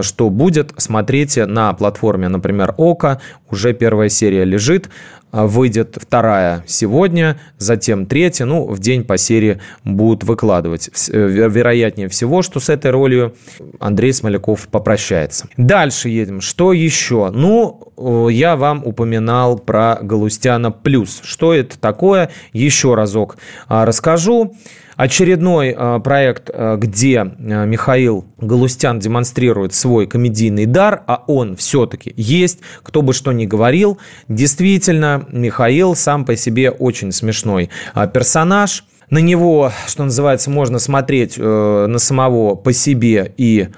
что 0.00 0.30
будет, 0.30 0.72
смотрите 0.78 1.44
на 1.44 1.74
платформе, 1.74 2.28
например, 2.28 2.74
ОКО, 2.78 3.20
уже 3.50 3.74
первая 3.74 4.08
серия 4.08 4.44
лежит, 4.44 4.88
выйдет 5.32 5.98
вторая 6.00 6.64
сегодня, 6.66 7.40
затем 7.58 8.06
третья, 8.06 8.44
ну, 8.44 8.66
в 8.66 8.78
день 8.78 9.04
по 9.04 9.18
серии 9.18 9.60
будут 9.84 10.24
выкладывать. 10.24 10.90
Э, 11.10 11.48
вероятнее 11.48 12.08
всего, 12.08 12.42
что 12.42 12.60
с 12.60 12.68
этой 12.68 12.90
ролью 12.90 13.34
Андрей 13.78 14.12
Смоляков 14.12 14.68
попрощается. 14.68 15.48
Дальше 15.56 16.08
едем. 16.08 16.40
Что 16.40 16.72
еще? 16.72 17.30
Ну, 17.30 18.28
я 18.28 18.56
вам 18.56 18.82
упоминал 18.84 19.58
про 19.58 19.98
Галустяна 20.00 20.70
Плюс. 20.70 21.20
Что 21.22 21.54
это 21.54 21.78
такое? 21.78 22.30
Еще 22.52 22.94
разок 22.94 23.36
а, 23.66 23.84
расскажу. 23.84 24.54
Очередной 24.98 25.76
э, 25.78 26.00
проект, 26.02 26.50
э, 26.52 26.76
где 26.76 27.18
э, 27.18 27.66
Михаил 27.66 28.24
Галустян 28.38 28.98
демонстрирует 28.98 29.72
свой 29.72 30.08
комедийный 30.08 30.66
дар, 30.66 31.04
а 31.06 31.22
он 31.28 31.54
все-таки 31.54 32.12
есть, 32.16 32.58
кто 32.82 33.02
бы 33.02 33.12
что 33.12 33.30
ни 33.30 33.46
говорил. 33.46 33.98
Действительно, 34.26 35.24
Михаил 35.30 35.94
сам 35.94 36.24
по 36.24 36.34
себе 36.34 36.72
очень 36.72 37.12
смешной 37.12 37.70
персонаж. 38.12 38.86
На 39.08 39.18
него, 39.18 39.70
что 39.86 40.02
называется, 40.02 40.50
можно 40.50 40.80
смотреть 40.80 41.38
на 41.38 41.98
самого 41.98 42.56
по 42.56 42.72
себе 42.72 43.32
и 43.36 43.68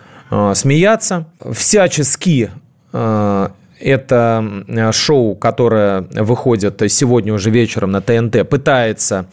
смеяться. 0.55 1.27
Всячески 1.53 2.51
это 3.81 4.91
шоу, 4.93 5.35
которое 5.35 6.07
выходит 6.13 6.83
сегодня 6.89 7.33
уже 7.35 7.51
вечером 7.51 7.91
на 7.93 8.01
ТНТ, 8.01 8.49
пытается 8.49 9.27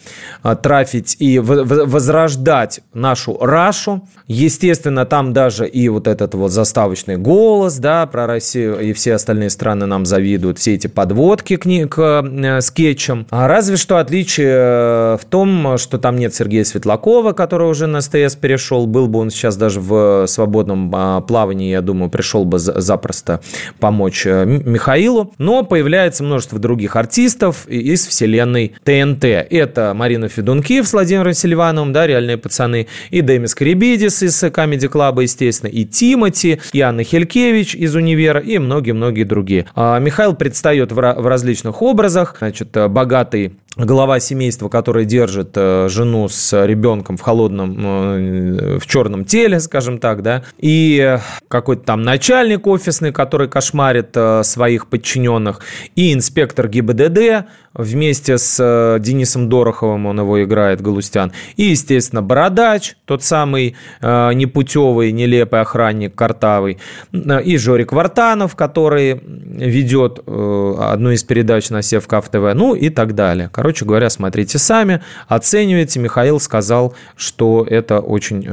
а, 0.43 0.55
трафить 0.55 1.15
и 1.19 1.39
возрождать 1.39 2.81
нашу 2.93 3.37
Рашу. 3.39 4.07
Естественно, 4.27 5.05
там 5.05 5.33
даже 5.33 5.67
и 5.67 5.87
вот 5.89 6.07
этот 6.07 6.33
вот 6.35 6.51
заставочный 6.51 7.17
голос, 7.17 7.77
да, 7.77 8.05
про 8.05 8.27
Россию 8.27 8.79
и 8.79 8.93
все 8.93 9.13
остальные 9.13 9.49
страны 9.49 9.85
нам 9.85 10.05
завидуют, 10.05 10.59
все 10.59 10.75
эти 10.75 10.87
подводки 10.87 11.55
к, 11.55 11.87
к 11.87 12.23
э, 12.23 12.61
скетчам. 12.61 13.25
А 13.29 13.47
разве 13.47 13.77
что 13.77 13.97
отличие 13.97 14.53
э, 14.53 15.17
в 15.21 15.25
том, 15.25 15.77
что 15.77 15.97
там 15.97 16.17
нет 16.17 16.35
Сергея 16.35 16.63
Светлакова, 16.63 17.33
который 17.33 17.69
уже 17.69 17.87
на 17.87 18.01
СТС 18.01 18.35
перешел. 18.35 18.85
Был 18.85 19.07
бы 19.07 19.19
он 19.19 19.29
сейчас 19.29 19.55
даже 19.55 19.79
в 19.79 20.27
свободном 20.27 20.91
а, 20.93 21.21
плавании, 21.21 21.71
я 21.71 21.81
думаю, 21.81 22.09
пришел 22.09 22.45
бы 22.45 22.59
запросто 22.59 23.41
помочь 23.79 24.25
э, 24.25 24.36
Михаилу, 24.45 25.33
но 25.37 25.63
появляется 25.63 26.23
множество 26.23 26.59
других 26.59 26.95
артистов 26.95 27.67
из 27.67 28.05
вселенной 28.05 28.73
ТНТ. 28.83 29.25
Это 29.25 29.93
Марина 29.95 30.29
Федункив 30.29 30.87
с 30.87 30.93
Владимиром 30.93 31.33
Селивановым, 31.33 31.93
да, 31.93 32.07
«Реальные 32.07 32.37
пацаны», 32.37 32.87
и 33.09 33.21
Демис 33.21 33.55
Карибидис 33.55 34.23
из 34.23 34.43
Comedy 34.43 34.91
Club, 34.91 35.21
естественно, 35.21 35.69
и 35.69 35.85
Тимати, 35.85 36.59
и 36.73 36.81
Анна 36.81 37.03
Хелькевич 37.03 37.75
из 37.75 37.95
«Универа», 37.95 38.39
и 38.39 38.57
многие-многие 38.57 39.23
другие. 39.23 39.65
А 39.75 39.99
Михаил 39.99 40.35
предстает 40.35 40.91
в 40.91 40.99
различных 40.99 41.81
образах, 41.81 42.35
значит, 42.39 42.69
богатый 42.89 43.53
глава 43.77 44.19
семейства, 44.19 44.69
который 44.69 45.05
держит 45.05 45.51
э, 45.55 45.87
жену 45.89 46.27
с 46.29 46.65
ребенком 46.65 47.17
в 47.17 47.21
холодном, 47.21 47.75
э, 47.79 48.79
в 48.79 48.87
черном 48.87 49.23
теле, 49.23 49.59
скажем 49.59 49.99
так, 49.99 50.23
да, 50.23 50.43
и 50.57 51.17
какой-то 51.47 51.83
там 51.83 52.01
начальник 52.01 52.65
офисный, 52.65 53.11
который 53.11 53.47
кошмарит 53.47 54.09
э, 54.15 54.43
своих 54.43 54.87
подчиненных, 54.87 55.61
и 55.95 56.13
инспектор 56.13 56.67
ГИБДД, 56.67 57.45
вместе 57.77 58.37
с 58.37 58.57
э, 58.59 58.99
Денисом 58.99 59.49
Дороховым, 59.49 60.07
он 60.07 60.19
его 60.19 60.43
играет, 60.43 60.81
Галустян, 60.81 61.31
и, 61.55 61.63
естественно, 61.63 62.21
Бородач, 62.21 62.95
тот 63.05 63.23
самый 63.23 63.75
э, 64.01 64.33
непутевый, 64.33 65.11
нелепый 65.11 65.61
охранник, 65.61 66.15
картавый, 66.15 66.79
и 67.11 67.57
Жорик 67.57 67.93
Вартанов, 67.93 68.55
который 68.55 69.21
ведет 69.23 70.19
э, 70.25 70.75
одну 70.79 71.11
из 71.11 71.23
передач 71.23 71.69
на 71.69 71.81
Севкав 71.81 72.27
ТВ, 72.29 72.53
ну 72.53 72.73
и 72.75 72.89
так 72.89 73.15
далее. 73.15 73.49
Короче 73.51 73.85
говоря, 73.85 74.09
смотрите 74.09 74.57
сами, 74.57 75.01
оценивайте. 75.27 75.99
Михаил 75.99 76.39
сказал, 76.39 76.95
что 77.15 77.65
это 77.67 77.99
очень 77.99 78.43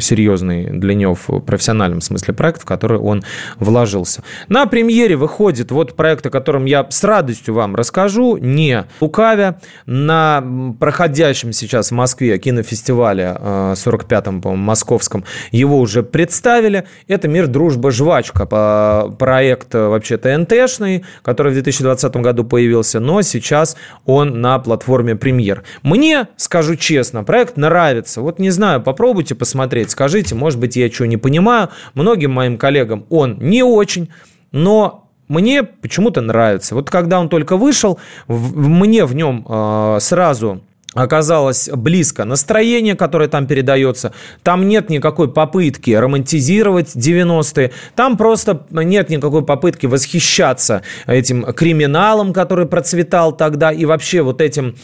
серьезный 0.00 0.70
для 0.70 0.94
него 0.94 1.14
в 1.14 1.40
профессиональном 1.40 2.00
смысле 2.00 2.34
проект, 2.34 2.62
в 2.62 2.64
который 2.64 2.98
он 2.98 3.22
вложился. 3.58 4.22
На 4.48 4.66
премьере 4.66 5.16
выходит 5.16 5.70
вот 5.70 5.96
проект, 5.96 6.26
о 6.26 6.30
котором 6.30 6.64
я 6.64 6.86
с 6.88 7.04
радостью 7.04 7.54
вам 7.54 7.74
расскажу, 7.74 8.19
скажу, 8.20 8.36
не 8.36 8.84
лукавя, 9.00 9.60
на 9.86 10.44
проходящем 10.78 11.52
сейчас 11.52 11.90
в 11.90 11.94
Москве 11.94 12.38
кинофестивале 12.38 13.36
45-м, 13.40 14.38
э, 14.38 14.42
по-моему, 14.42 14.64
московском, 14.64 15.24
его 15.52 15.78
уже 15.78 16.02
представили. 16.02 16.84
Это 17.08 17.28
«Мир, 17.28 17.46
дружба, 17.46 17.90
жвачка», 17.90 18.46
проект 19.18 19.74
э, 19.74 19.86
вообще 19.86 20.18
ТНТшный, 20.18 21.04
который 21.22 21.52
в 21.52 21.54
2020 21.54 22.16
году 22.16 22.44
появился, 22.44 23.00
но 23.00 23.22
сейчас 23.22 23.76
он 24.04 24.40
на 24.40 24.58
платформе 24.58 25.16
премьер. 25.16 25.62
Мне, 25.82 26.28
скажу 26.36 26.76
честно, 26.76 27.24
проект 27.24 27.56
нравится. 27.56 28.20
Вот 28.20 28.38
не 28.38 28.50
знаю, 28.50 28.82
попробуйте 28.82 29.34
посмотреть, 29.34 29.90
скажите, 29.90 30.34
может 30.34 30.58
быть, 30.58 30.76
я 30.76 30.88
чего 30.90 31.06
не 31.06 31.16
понимаю. 31.16 31.70
Многим 31.94 32.32
моим 32.32 32.58
коллегам 32.58 33.06
он 33.08 33.38
не 33.40 33.62
очень, 33.62 34.10
но 34.52 35.09
мне 35.30 35.62
почему-то 35.62 36.20
нравится. 36.20 36.74
Вот 36.74 36.90
когда 36.90 37.20
он 37.20 37.28
только 37.28 37.56
вышел, 37.56 37.98
мне 38.26 39.04
в 39.04 39.14
нем 39.14 39.46
э, 39.48 39.98
сразу 40.00 40.60
оказалось 40.94 41.70
близко 41.72 42.24
настроение, 42.24 42.96
которое 42.96 43.28
там 43.28 43.46
передается. 43.46 44.12
Там 44.42 44.66
нет 44.66 44.90
никакой 44.90 45.32
попытки 45.32 45.92
романтизировать 45.92 46.96
90-е. 46.96 47.70
Там 47.94 48.16
просто 48.16 48.66
нет 48.70 49.08
никакой 49.08 49.44
попытки 49.44 49.86
восхищаться 49.86 50.82
этим 51.06 51.44
криминалом, 51.44 52.32
который 52.32 52.66
процветал 52.66 53.32
тогда, 53.32 53.70
и 53.70 53.84
вообще 53.84 54.22
вот 54.22 54.40
этим 54.40 54.74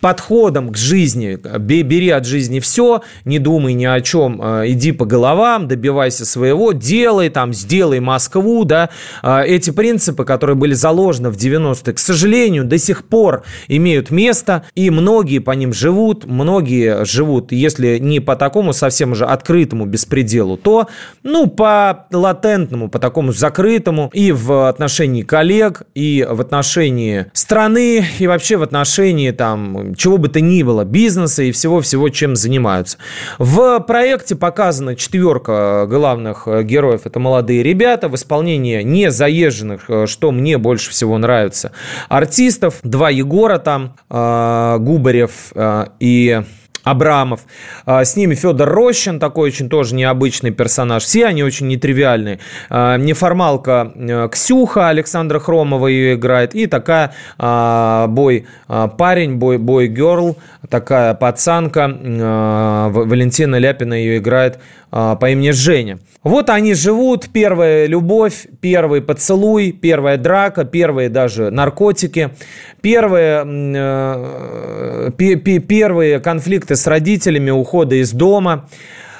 подходом 0.00 0.70
к 0.70 0.76
жизни. 0.76 1.36
Бери 1.58 2.10
от 2.10 2.26
жизни 2.26 2.60
все, 2.60 3.02
не 3.24 3.40
думай 3.40 3.74
ни 3.74 3.84
о 3.84 4.00
чем, 4.00 4.40
э, 4.42 4.68
иди 4.68 4.92
по 4.92 5.04
головам, 5.04 5.66
добивайся 5.66 6.24
своего, 6.24 6.72
делай 6.72 7.28
там, 7.28 7.52
сделай 7.52 7.98
Москву, 7.98 8.64
да. 8.64 8.90
Э, 9.22 9.42
эти 9.44 9.70
принципы, 9.70 10.24
которые 10.24 10.54
были 10.54 10.74
заложены 10.74 11.30
в 11.30 11.36
90-е, 11.36 11.92
к 11.92 11.98
сожалению, 11.98 12.64
до 12.64 12.78
сих 12.78 13.04
пор 13.04 13.42
имеют 13.66 14.10
место, 14.10 14.64
и 14.76 14.90
многие 14.90 15.40
по 15.40 15.55
ним 15.56 15.72
живут. 15.72 16.24
Многие 16.26 17.04
живут, 17.04 17.52
если 17.52 17.98
не 17.98 18.20
по 18.20 18.36
такому 18.36 18.72
совсем 18.72 19.12
уже 19.12 19.24
открытому 19.24 19.86
беспределу, 19.86 20.56
то, 20.56 20.88
ну, 21.22 21.46
по 21.46 22.06
латентному, 22.10 22.88
по 22.88 22.98
такому 22.98 23.32
закрытому 23.32 24.10
и 24.12 24.32
в 24.32 24.68
отношении 24.68 25.22
коллег, 25.22 25.82
и 25.94 26.26
в 26.28 26.40
отношении 26.40 27.26
страны, 27.32 28.04
и 28.18 28.26
вообще 28.26 28.56
в 28.56 28.62
отношении 28.62 29.30
там 29.30 29.94
чего 29.94 30.18
бы 30.18 30.28
то 30.28 30.40
ни 30.40 30.62
было, 30.62 30.84
бизнеса 30.84 31.42
и 31.42 31.52
всего-всего, 31.52 32.08
чем 32.08 32.36
занимаются. 32.36 32.98
В 33.38 33.80
проекте 33.80 34.36
показана 34.36 34.96
четверка 34.96 35.86
главных 35.88 36.46
героев. 36.64 37.02
Это 37.04 37.18
молодые 37.18 37.62
ребята 37.62 38.08
в 38.08 38.14
исполнении 38.14 38.82
не 38.82 39.10
заезженных, 39.10 39.88
что 40.06 40.30
мне 40.30 40.58
больше 40.58 40.90
всего 40.90 41.18
нравится, 41.18 41.72
артистов. 42.08 42.80
Два 42.82 43.10
Егора 43.10 43.58
там, 43.58 43.96
э, 44.10 44.76
Губарев 44.78 45.45
э, 45.54 45.86
и 46.00 46.42
Абрамов. 46.86 47.40
А, 47.84 48.04
с 48.04 48.14
ними 48.16 48.36
Федор 48.36 48.68
Рощин, 48.68 49.18
такой 49.18 49.48
очень 49.48 49.68
тоже 49.68 49.94
необычный 49.96 50.52
персонаж. 50.52 51.02
Все 51.02 51.26
они 51.26 51.42
очень 51.42 51.66
нетривиальные. 51.66 52.38
А, 52.70 52.96
неформалка 52.96 53.92
э, 53.94 54.28
Ксюха 54.30 54.88
Александра 54.88 55.40
Хромова 55.40 55.88
ее 55.88 56.14
играет. 56.14 56.54
И 56.54 56.66
такая 56.66 57.12
бой 58.08 58.46
парень, 58.98 59.34
бой, 59.36 59.58
бой 59.58 59.88
герл, 59.88 60.36
такая 60.68 61.14
пацанка 61.14 61.88
Валентина 61.88 63.56
Ляпина 63.56 63.94
ее 63.94 64.18
играет 64.18 64.58
по 64.96 65.30
имени 65.30 65.50
Женя. 65.50 65.98
Вот 66.22 66.48
они 66.48 66.74
живут, 66.74 67.28
первая 67.32 67.86
любовь, 67.86 68.46
первый 68.60 69.02
поцелуй, 69.02 69.72
первая 69.72 70.16
драка, 70.16 70.64
первые 70.64 71.08
даже 71.08 71.50
наркотики, 71.50 72.30
первые, 72.80 73.44
э, 73.46 75.10
первые 75.16 76.20
конфликты 76.20 76.76
с 76.76 76.86
родителями, 76.86 77.50
ухода 77.50 77.96
из 77.96 78.12
дома 78.12 78.68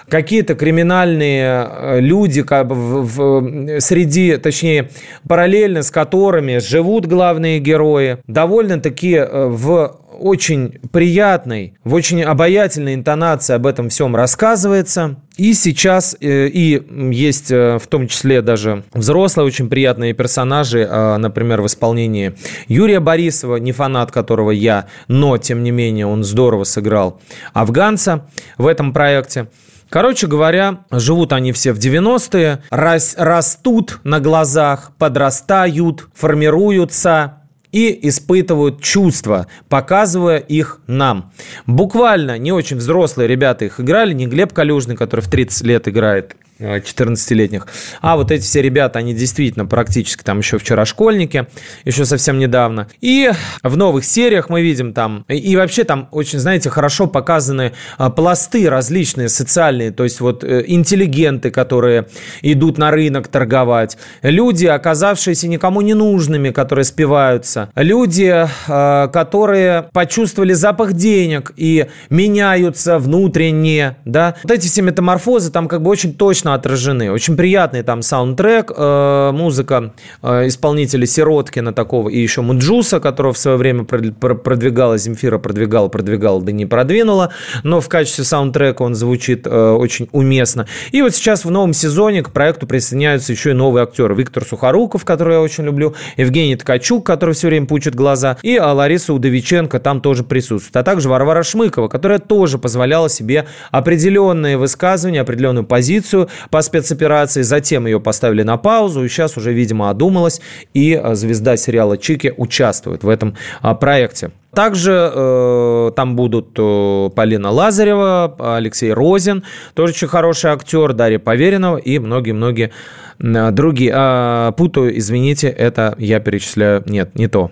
какие-то 0.08 0.54
криминальные 0.54 1.68
э, 1.68 2.00
люди 2.00 2.42
как 2.42 2.68
бы 2.68 2.74
в, 2.74 3.02
в, 3.04 3.80
среди, 3.80 4.36
точнее, 4.36 4.90
параллельно 5.28 5.82
с 5.82 5.90
которыми 5.90 6.58
живут 6.58 7.06
главные 7.06 7.58
герои, 7.58 8.18
довольно-таки 8.26 9.14
э, 9.14 9.46
в 9.46 9.96
очень 10.18 10.78
приятной, 10.92 11.74
в 11.84 11.94
очень 11.94 12.22
обаятельной 12.22 12.94
интонации 12.94 13.54
об 13.54 13.66
этом 13.66 13.88
всем 13.88 14.16
рассказывается. 14.16 15.16
И 15.36 15.52
сейчас 15.52 16.16
э, 16.20 16.48
и 16.48 16.82
есть 17.12 17.50
в 17.50 17.82
том 17.88 18.08
числе 18.08 18.42
даже 18.42 18.84
взрослые 18.92 19.46
очень 19.46 19.68
приятные 19.68 20.14
персонажи, 20.14 20.86
а, 20.90 21.18
например, 21.18 21.60
в 21.60 21.66
исполнении 21.66 22.34
Юрия 22.68 23.00
Борисова, 23.00 23.56
не 23.56 23.72
фанат 23.72 24.10
которого 24.10 24.50
я, 24.50 24.86
но 25.08 25.36
тем 25.38 25.62
не 25.62 25.70
менее 25.70 26.06
он 26.06 26.24
здорово 26.24 26.64
сыграл 26.64 27.20
афганца 27.52 28.26
в 28.58 28.66
этом 28.66 28.92
проекте. 28.92 29.48
Короче 29.88 30.26
говоря, 30.26 30.84
живут 30.90 31.32
они 31.32 31.52
все 31.52 31.72
в 31.72 31.78
90-е, 31.78 32.62
рас, 32.70 33.14
растут 33.16 34.00
на 34.02 34.18
глазах, 34.18 34.92
подрастают, 34.98 36.08
формируются 36.12 37.42
и 37.76 38.08
испытывают 38.08 38.80
чувства, 38.80 39.48
показывая 39.68 40.38
их 40.38 40.80
нам. 40.86 41.30
Буквально 41.66 42.38
не 42.38 42.50
очень 42.50 42.78
взрослые 42.78 43.28
ребята 43.28 43.66
их 43.66 43.78
играли, 43.80 44.14
не 44.14 44.26
Глеб 44.26 44.54
Калюжный, 44.54 44.96
который 44.96 45.20
в 45.20 45.28
30 45.28 45.66
лет 45.66 45.86
играет 45.86 46.36
14-летних. 46.59 47.66
А 48.00 48.16
вот 48.16 48.30
эти 48.30 48.42
все 48.42 48.62
ребята, 48.62 48.98
они 48.98 49.14
действительно 49.14 49.66
практически 49.66 50.22
там 50.22 50.38
еще 50.38 50.59
вчера 50.59 50.84
школьники, 50.84 51.46
еще 51.84 52.04
совсем 52.04 52.38
недавно. 52.38 52.88
И 53.00 53.30
в 53.62 53.76
новых 53.76 54.04
сериях 54.04 54.48
мы 54.48 54.62
видим 54.62 54.92
там, 54.92 55.24
и 55.28 55.57
вообще 55.57 55.84
там 55.84 56.09
очень, 56.11 56.38
знаете, 56.38 56.70
хорошо 56.70 57.07
показаны 57.07 57.72
а, 57.98 58.11
пласты 58.11 58.68
различные 58.68 59.28
социальные, 59.28 59.90
то 59.90 60.04
есть 60.04 60.20
вот 60.20 60.44
э, 60.44 60.64
интеллигенты, 60.66 61.50
которые 61.50 62.07
идут 62.42 62.78
на 62.78 62.90
рынок 62.90 63.28
торговать, 63.28 63.98
люди, 64.22 64.66
оказавшиеся 64.66 65.48
никому 65.48 65.80
не 65.80 65.94
нужными, 65.94 66.50
которые 66.50 66.84
спиваются, 66.84 67.70
люди, 67.74 68.46
а, 68.68 69.09
которые 69.09 69.88
почувствовали 69.92 70.52
запах 70.52 70.92
денег 70.94 71.52
и 71.57 71.86
меняются 72.11 72.98
внутренне, 72.98 73.96
да. 74.04 74.36
Вот 74.42 74.52
эти 74.52 74.66
все 74.66 74.82
метаморфозы 74.82 75.50
там 75.50 75.68
как 75.68 75.82
бы 75.82 75.90
очень 75.90 76.14
точно 76.14 76.45
точно 76.47 76.55
отражены. 76.55 77.11
Очень 77.11 77.36
приятный 77.36 77.82
там 77.82 78.03
саундтрек, 78.03 78.70
э, 78.76 79.30
музыка 79.32 79.92
э, 80.22 80.47
исполнителя 80.47 81.07
Сироткина 81.07 81.72
такого 81.72 82.09
и 82.09 82.18
еще 82.18 82.42
Муджуса, 82.42 83.01
которого 83.01 83.32
в 83.32 83.38
свое 83.38 83.57
время 83.57 83.84
продвигала 83.84 84.97
Земфира, 84.99 85.38
продвигала, 85.38 85.88
продвигала, 85.88 86.40
да 86.40 86.53
не 86.53 86.66
продвинула, 86.66 87.32
но 87.64 87.80
в 87.80 87.88
качестве 87.88 88.24
саундтрека 88.24 88.82
он 88.82 88.94
звучит 88.94 89.47
э, 89.47 89.70
очень 89.72 90.09
уместно. 90.12 90.66
И 90.92 91.03
вот 91.03 91.14
сейчас 91.14 91.44
в 91.44 91.51
новом 91.51 91.72
сезоне 91.72 92.22
к 92.22 92.30
проекту 92.30 92.66
присоединяются 92.66 93.32
еще 93.32 93.51
и 93.51 93.55
новые 93.55 93.82
актеры. 93.82 94.14
Виктор 94.14 94.44
Сухоруков, 94.44 95.05
которого 95.05 95.34
я 95.34 95.40
очень 95.40 95.64
люблю, 95.64 95.94
Евгений 96.16 96.57
Ткачук, 96.57 97.05
который 97.05 97.34
все 97.34 97.49
время 97.49 97.66
пучит 97.66 97.94
глаза, 97.94 98.36
и 98.42 98.59
Лариса 98.59 99.12
Удовиченко 99.12 99.80
там 99.80 100.01
тоже 100.01 100.22
присутствует. 100.22 100.76
А 100.76 100.82
также 100.84 101.09
Варвара 101.09 101.42
Шмыкова, 101.42 101.88
которая 101.88 102.18
тоже 102.18 102.59
позволяла 102.59 103.09
себе 103.09 103.47
определенные 103.72 104.57
высказывания, 104.57 105.20
определенную 105.20 105.64
позицию 105.64 106.28
по 106.51 106.62
спецоперации. 106.62 107.43
Затем 107.43 107.87
ее 107.87 108.01
поставили 108.01 108.43
на 108.43 108.57
паузу, 108.57 109.05
и 109.05 109.09
сейчас 109.09 109.37
уже, 109.37 109.53
видимо, 109.53 109.91
одумалась, 109.91 110.41
и 110.74 110.95
а, 110.95 111.14
звезда 111.14 111.57
сериала 111.57 111.99
«Чики» 111.99 112.32
участвует 112.37 113.05
в 113.05 113.09
этом 113.09 113.37
а, 113.62 113.74
проекте. 113.74 114.30
Также 114.57 115.12
э, 115.14 115.91
там 115.97 116.16
будут 116.16 116.57
э, 116.57 117.11
Полина 117.14 117.51
Лазарева, 117.51 118.57
Алексей 118.57 118.91
Розин, 118.91 119.45
тоже 119.74 119.93
очень 119.93 120.09
хороший 120.09 120.51
актер, 120.51 120.95
Дарья 120.95 121.18
Поверенова 121.18 121.76
и 121.76 121.99
многие-многие 121.99 122.70
э, 123.18 123.51
другие. 123.51 123.93
А, 123.95 124.53
путаю, 124.53 124.97
извините, 124.97 125.49
это 125.49 125.95
я 125.99 126.20
перечисляю. 126.20 126.82
Нет, 126.87 127.14
не 127.16 127.28
то. 127.28 127.51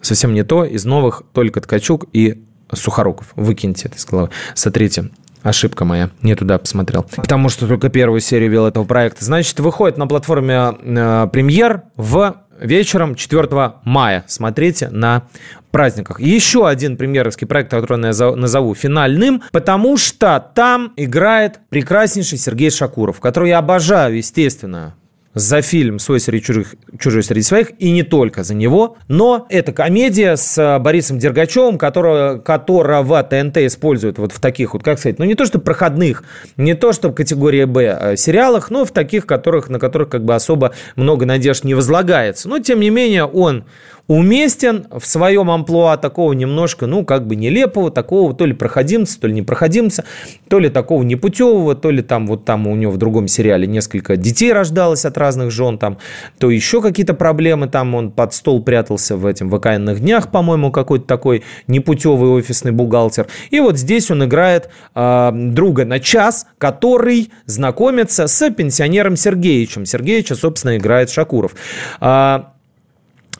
Совсем 0.00 0.32
не 0.32 0.44
то. 0.44 0.64
Из 0.64 0.84
новых 0.84 1.24
только 1.32 1.60
Ткачук 1.60 2.06
и 2.12 2.44
Сухоруков. 2.72 3.32
Выкиньте 3.34 3.88
это 3.88 3.96
из 3.96 4.06
головы. 4.06 4.30
Сотрите. 4.54 5.10
Ошибка 5.42 5.84
моя, 5.84 6.10
не 6.22 6.34
туда 6.34 6.58
посмотрел. 6.58 7.04
Потому 7.16 7.48
что 7.48 7.66
только 7.66 7.88
первую 7.88 8.20
серию 8.20 8.50
вел 8.50 8.66
этого 8.66 8.84
проекта. 8.84 9.24
Значит, 9.24 9.58
выходит 9.60 9.98
на 9.98 10.06
платформе 10.06 10.76
э, 10.80 11.28
премьер 11.32 11.82
в 11.96 12.36
вечером 12.60 13.14
4 13.14 13.48
мая. 13.84 14.24
Смотрите 14.28 14.88
на 14.88 15.24
праздниках. 15.70 16.20
Еще 16.20 16.68
один 16.68 16.96
премьеровский 16.96 17.46
проект, 17.46 17.70
который 17.70 18.00
я 18.00 18.36
назову 18.36 18.74
финальным, 18.74 19.42
потому 19.50 19.96
что 19.96 20.44
там 20.54 20.92
играет 20.96 21.60
прекраснейший 21.70 22.38
Сергей 22.38 22.70
Шакуров, 22.70 23.20
которого 23.20 23.48
я 23.48 23.58
обожаю, 23.58 24.16
естественно, 24.16 24.94
за 25.34 25.62
фильм 25.62 25.98
«Свой 25.98 26.20
среди 26.20 26.42
чужих, 26.42 26.74
чужой 26.98 27.22
среди 27.22 27.42
своих» 27.42 27.72
и 27.78 27.90
не 27.90 28.02
только 28.02 28.44
за 28.44 28.54
него. 28.54 28.96
Но 29.08 29.46
это 29.48 29.72
комедия 29.72 30.36
с 30.36 30.58
э, 30.58 30.78
Борисом 30.78 31.18
Дергачевым, 31.18 31.78
которого, 31.78 32.38
которого 32.38 33.22
ТНТ 33.22 33.58
использует 33.58 34.18
вот 34.18 34.32
в 34.32 34.40
таких 34.40 34.74
вот, 34.74 34.82
как 34.82 34.98
сказать, 34.98 35.18
ну 35.18 35.24
не 35.24 35.34
то 35.34 35.46
что 35.46 35.58
проходных, 35.58 36.24
не 36.56 36.74
то 36.74 36.92
что 36.92 37.08
в 37.08 37.14
категории 37.14 37.64
«Б» 37.64 37.98
э, 38.00 38.16
сериалах, 38.16 38.70
но 38.70 38.84
в 38.84 38.90
таких, 38.90 39.26
которых, 39.26 39.68
на 39.68 39.78
которых 39.78 40.10
как 40.10 40.24
бы 40.24 40.34
особо 40.34 40.74
много 40.96 41.26
надежд 41.26 41.64
не 41.64 41.74
возлагается. 41.74 42.48
Но, 42.48 42.58
тем 42.58 42.80
не 42.80 42.90
менее, 42.90 43.24
он 43.24 43.64
уместен 44.08 44.86
в 44.90 45.06
своем 45.06 45.50
амплуа 45.50 45.96
такого 45.96 46.32
немножко, 46.32 46.86
ну, 46.86 47.04
как 47.04 47.26
бы 47.26 47.36
нелепого, 47.36 47.90
такого 47.90 48.34
то 48.34 48.46
ли 48.46 48.52
проходимца, 48.52 49.20
то 49.20 49.26
ли 49.26 49.34
не 49.34 49.42
проходимца, 49.42 50.04
то 50.48 50.58
ли 50.58 50.68
такого 50.68 51.02
непутевого, 51.02 51.74
то 51.74 51.90
ли 51.90 52.02
там 52.02 52.26
вот 52.26 52.44
там 52.44 52.66
у 52.66 52.74
него 52.76 52.92
в 52.92 52.96
другом 52.96 53.28
сериале 53.28 53.66
несколько 53.66 54.16
детей 54.16 54.52
рождалось 54.52 55.04
от 55.04 55.16
разных 55.16 55.50
жен, 55.50 55.78
там, 55.78 55.98
то 56.38 56.50
еще 56.50 56.82
какие-то 56.82 57.14
проблемы, 57.14 57.68
там 57.68 57.94
он 57.94 58.10
под 58.10 58.34
стол 58.34 58.62
прятался 58.62 59.16
в 59.16 59.26
этим 59.26 59.48
вакаянных 59.48 60.00
днях, 60.00 60.30
по-моему, 60.30 60.70
какой-то 60.70 61.06
такой 61.06 61.42
непутевый 61.66 62.30
офисный 62.30 62.72
бухгалтер. 62.72 63.26
И 63.50 63.60
вот 63.60 63.78
здесь 63.78 64.10
он 64.10 64.24
играет 64.24 64.68
э, 64.94 65.30
друга 65.32 65.84
на 65.84 66.00
час, 66.00 66.46
который 66.58 67.30
знакомится 67.46 68.26
с 68.26 68.50
пенсионером 68.50 69.16
Сергеевичем. 69.16 69.86
Сергеевича, 69.86 70.34
собственно, 70.34 70.76
играет 70.76 71.10
Шакуров. 71.10 71.54
Э, 72.00 72.42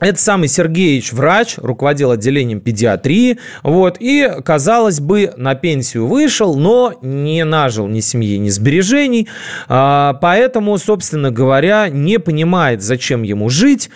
это 0.03 0.19
самый 0.19 0.49
Сергеевич 0.49 1.13
врач, 1.13 1.55
руководил 1.59 2.11
отделением 2.11 2.61
педиатрии, 2.61 3.39
вот, 3.63 3.97
и, 4.01 4.29
казалось 4.45 5.01
бы, 5.01 5.33
на 5.37 5.55
пенсию 5.55 6.07
вышел, 6.07 6.57
но 6.57 6.95
не 7.03 7.45
нажил 7.45 7.87
ни 7.87 8.01
семьи, 8.01 8.37
ни 8.39 8.49
сбережений, 8.49 9.29
а, 9.69 10.15
поэтому, 10.15 10.77
собственно 10.79 11.31
говоря, 11.31 11.89
не 11.89 12.19
понимает, 12.19 12.83
зачем 12.83 13.23
ему 13.23 13.49
жить, 13.49 13.91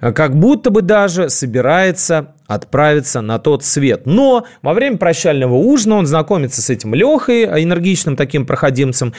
как 0.00 0.36
будто 0.36 0.70
бы 0.70 0.82
даже 0.82 1.28
собирается 1.28 2.34
отправиться 2.46 3.20
на 3.20 3.38
тот 3.38 3.64
свет. 3.64 4.06
Но 4.06 4.46
во 4.62 4.72
время 4.72 4.96
прощального 4.96 5.54
ужина 5.54 5.96
он 5.96 6.06
знакомится 6.06 6.62
с 6.62 6.70
этим 6.70 6.94
Лехой, 6.94 7.44
энергичным 7.44 8.16
таким 8.16 8.46
проходимцем, 8.46 9.12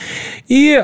и, 0.48 0.82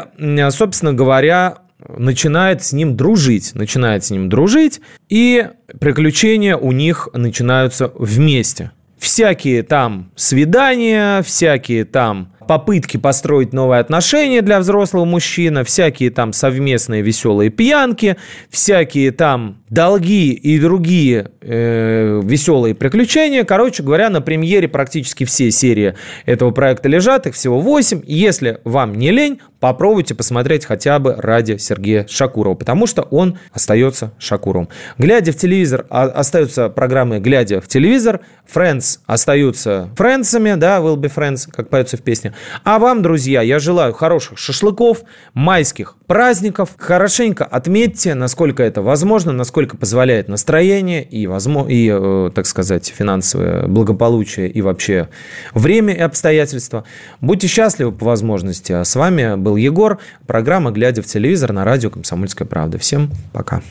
собственно 0.50 0.92
говоря, 0.92 1.59
начинает 1.79 2.62
с 2.64 2.72
ним 2.72 2.97
дружить, 2.97 3.55
начинает 3.55 4.05
с 4.05 4.11
ним 4.11 4.29
дружить, 4.29 4.81
и 5.09 5.49
приключения 5.79 6.57
у 6.57 6.72
них 6.72 7.09
начинаются 7.12 7.93
вместе. 7.95 8.72
всякие 8.99 9.62
там 9.62 10.11
свидания, 10.16 11.22
всякие 11.22 11.85
там 11.85 12.33
попытки 12.47 12.97
построить 12.97 13.53
новые 13.53 13.81
отношения 13.81 14.41
для 14.41 14.61
взрослого 14.61 15.05
мужчины, 15.05 15.64
всякие 15.64 16.11
там 16.11 16.33
совместные 16.33 17.03
веселые 17.03 17.51
пьянки, 17.51 18.16
всякие 18.51 19.11
там 19.11 19.59
долги 19.71 20.33
и 20.33 20.59
другие 20.59 21.31
э, 21.41 22.21
веселые 22.23 22.75
приключения. 22.75 23.45
Короче 23.45 23.83
говоря, 23.83 24.11
на 24.11 24.21
премьере 24.21 24.69
практически 24.69 25.25
все 25.25 25.51
серии 25.51 25.95
этого 26.25 26.51
проекта 26.51 26.89
лежат, 26.89 27.27
их 27.27 27.35
всего 27.35 27.61
8. 27.61 28.03
Если 28.07 28.61
вам 28.64 28.95
не 28.95 29.11
лень, 29.11 29.41
попробуйте 29.61 30.14
посмотреть 30.14 30.64
хотя 30.64 30.99
бы 30.99 31.14
ради 31.17 31.57
Сергея 31.57 32.07
Шакурова, 32.09 32.55
потому 32.55 32.87
что 32.87 33.03
он 33.03 33.39
остается 33.53 34.12
Шакуровым. 34.19 34.69
Глядя 34.99 35.33
в 35.33 35.37
телевизор, 35.37 35.87
а, 35.91 36.05
остаются 36.05 36.69
программы 36.69 37.19
«Глядя 37.19 37.61
в 37.61 37.69
телевизор», 37.69 38.21
Friends 38.53 39.01
остаются 39.07 39.91
френдсами, 39.97 40.55
да, 40.55 40.79
will 40.79 40.97
be 40.97 41.12
friends, 41.12 41.49
как 41.51 41.69
поется 41.69 41.97
в 41.97 42.03
песне. 42.03 42.33
А 42.62 42.79
вам, 42.79 43.03
друзья, 43.03 43.43
я 43.43 43.59
желаю 43.59 43.93
хороших 43.93 44.39
шашлыков, 44.39 45.03
майских 45.35 45.97
праздников. 46.07 46.71
Хорошенько 46.79 47.45
отметьте, 47.45 48.14
насколько 48.14 48.62
это 48.62 48.83
возможно, 48.83 49.33
насколько 49.33 49.55
позволяет 49.64 50.28
настроение 50.28 51.02
и, 51.02 51.26
возможно, 51.26 51.70
и 51.70 51.90
э, 51.90 52.30
так 52.34 52.46
сказать, 52.46 52.92
финансовое 52.94 53.66
благополучие 53.66 54.50
и 54.50 54.61
вообще 54.61 55.09
время 55.54 55.94
и 55.94 56.00
обстоятельства. 56.00 56.84
Будьте 57.20 57.46
счастливы 57.46 57.92
по 57.92 58.04
возможности. 58.07 58.72
А 58.72 58.84
с 58.84 58.94
вами 58.96 59.36
был 59.36 59.57
Егор. 59.57 59.98
Программа 60.26 60.70
«Глядя 60.70 61.02
в 61.02 61.07
телевизор» 61.07 61.52
на 61.52 61.64
радио 61.64 61.90
«Комсомольская 61.90 62.46
правда». 62.46 62.78
Всем 62.78 63.11
пока. 63.32 63.62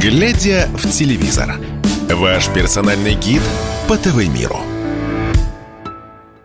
«Глядя 0.00 0.66
в 0.74 0.90
телевизор»– 0.90 1.54
ваш 2.10 2.48
персональный 2.48 3.14
гид 3.14 3.42
по 3.86 3.96
ТВ-миру. 3.96 4.71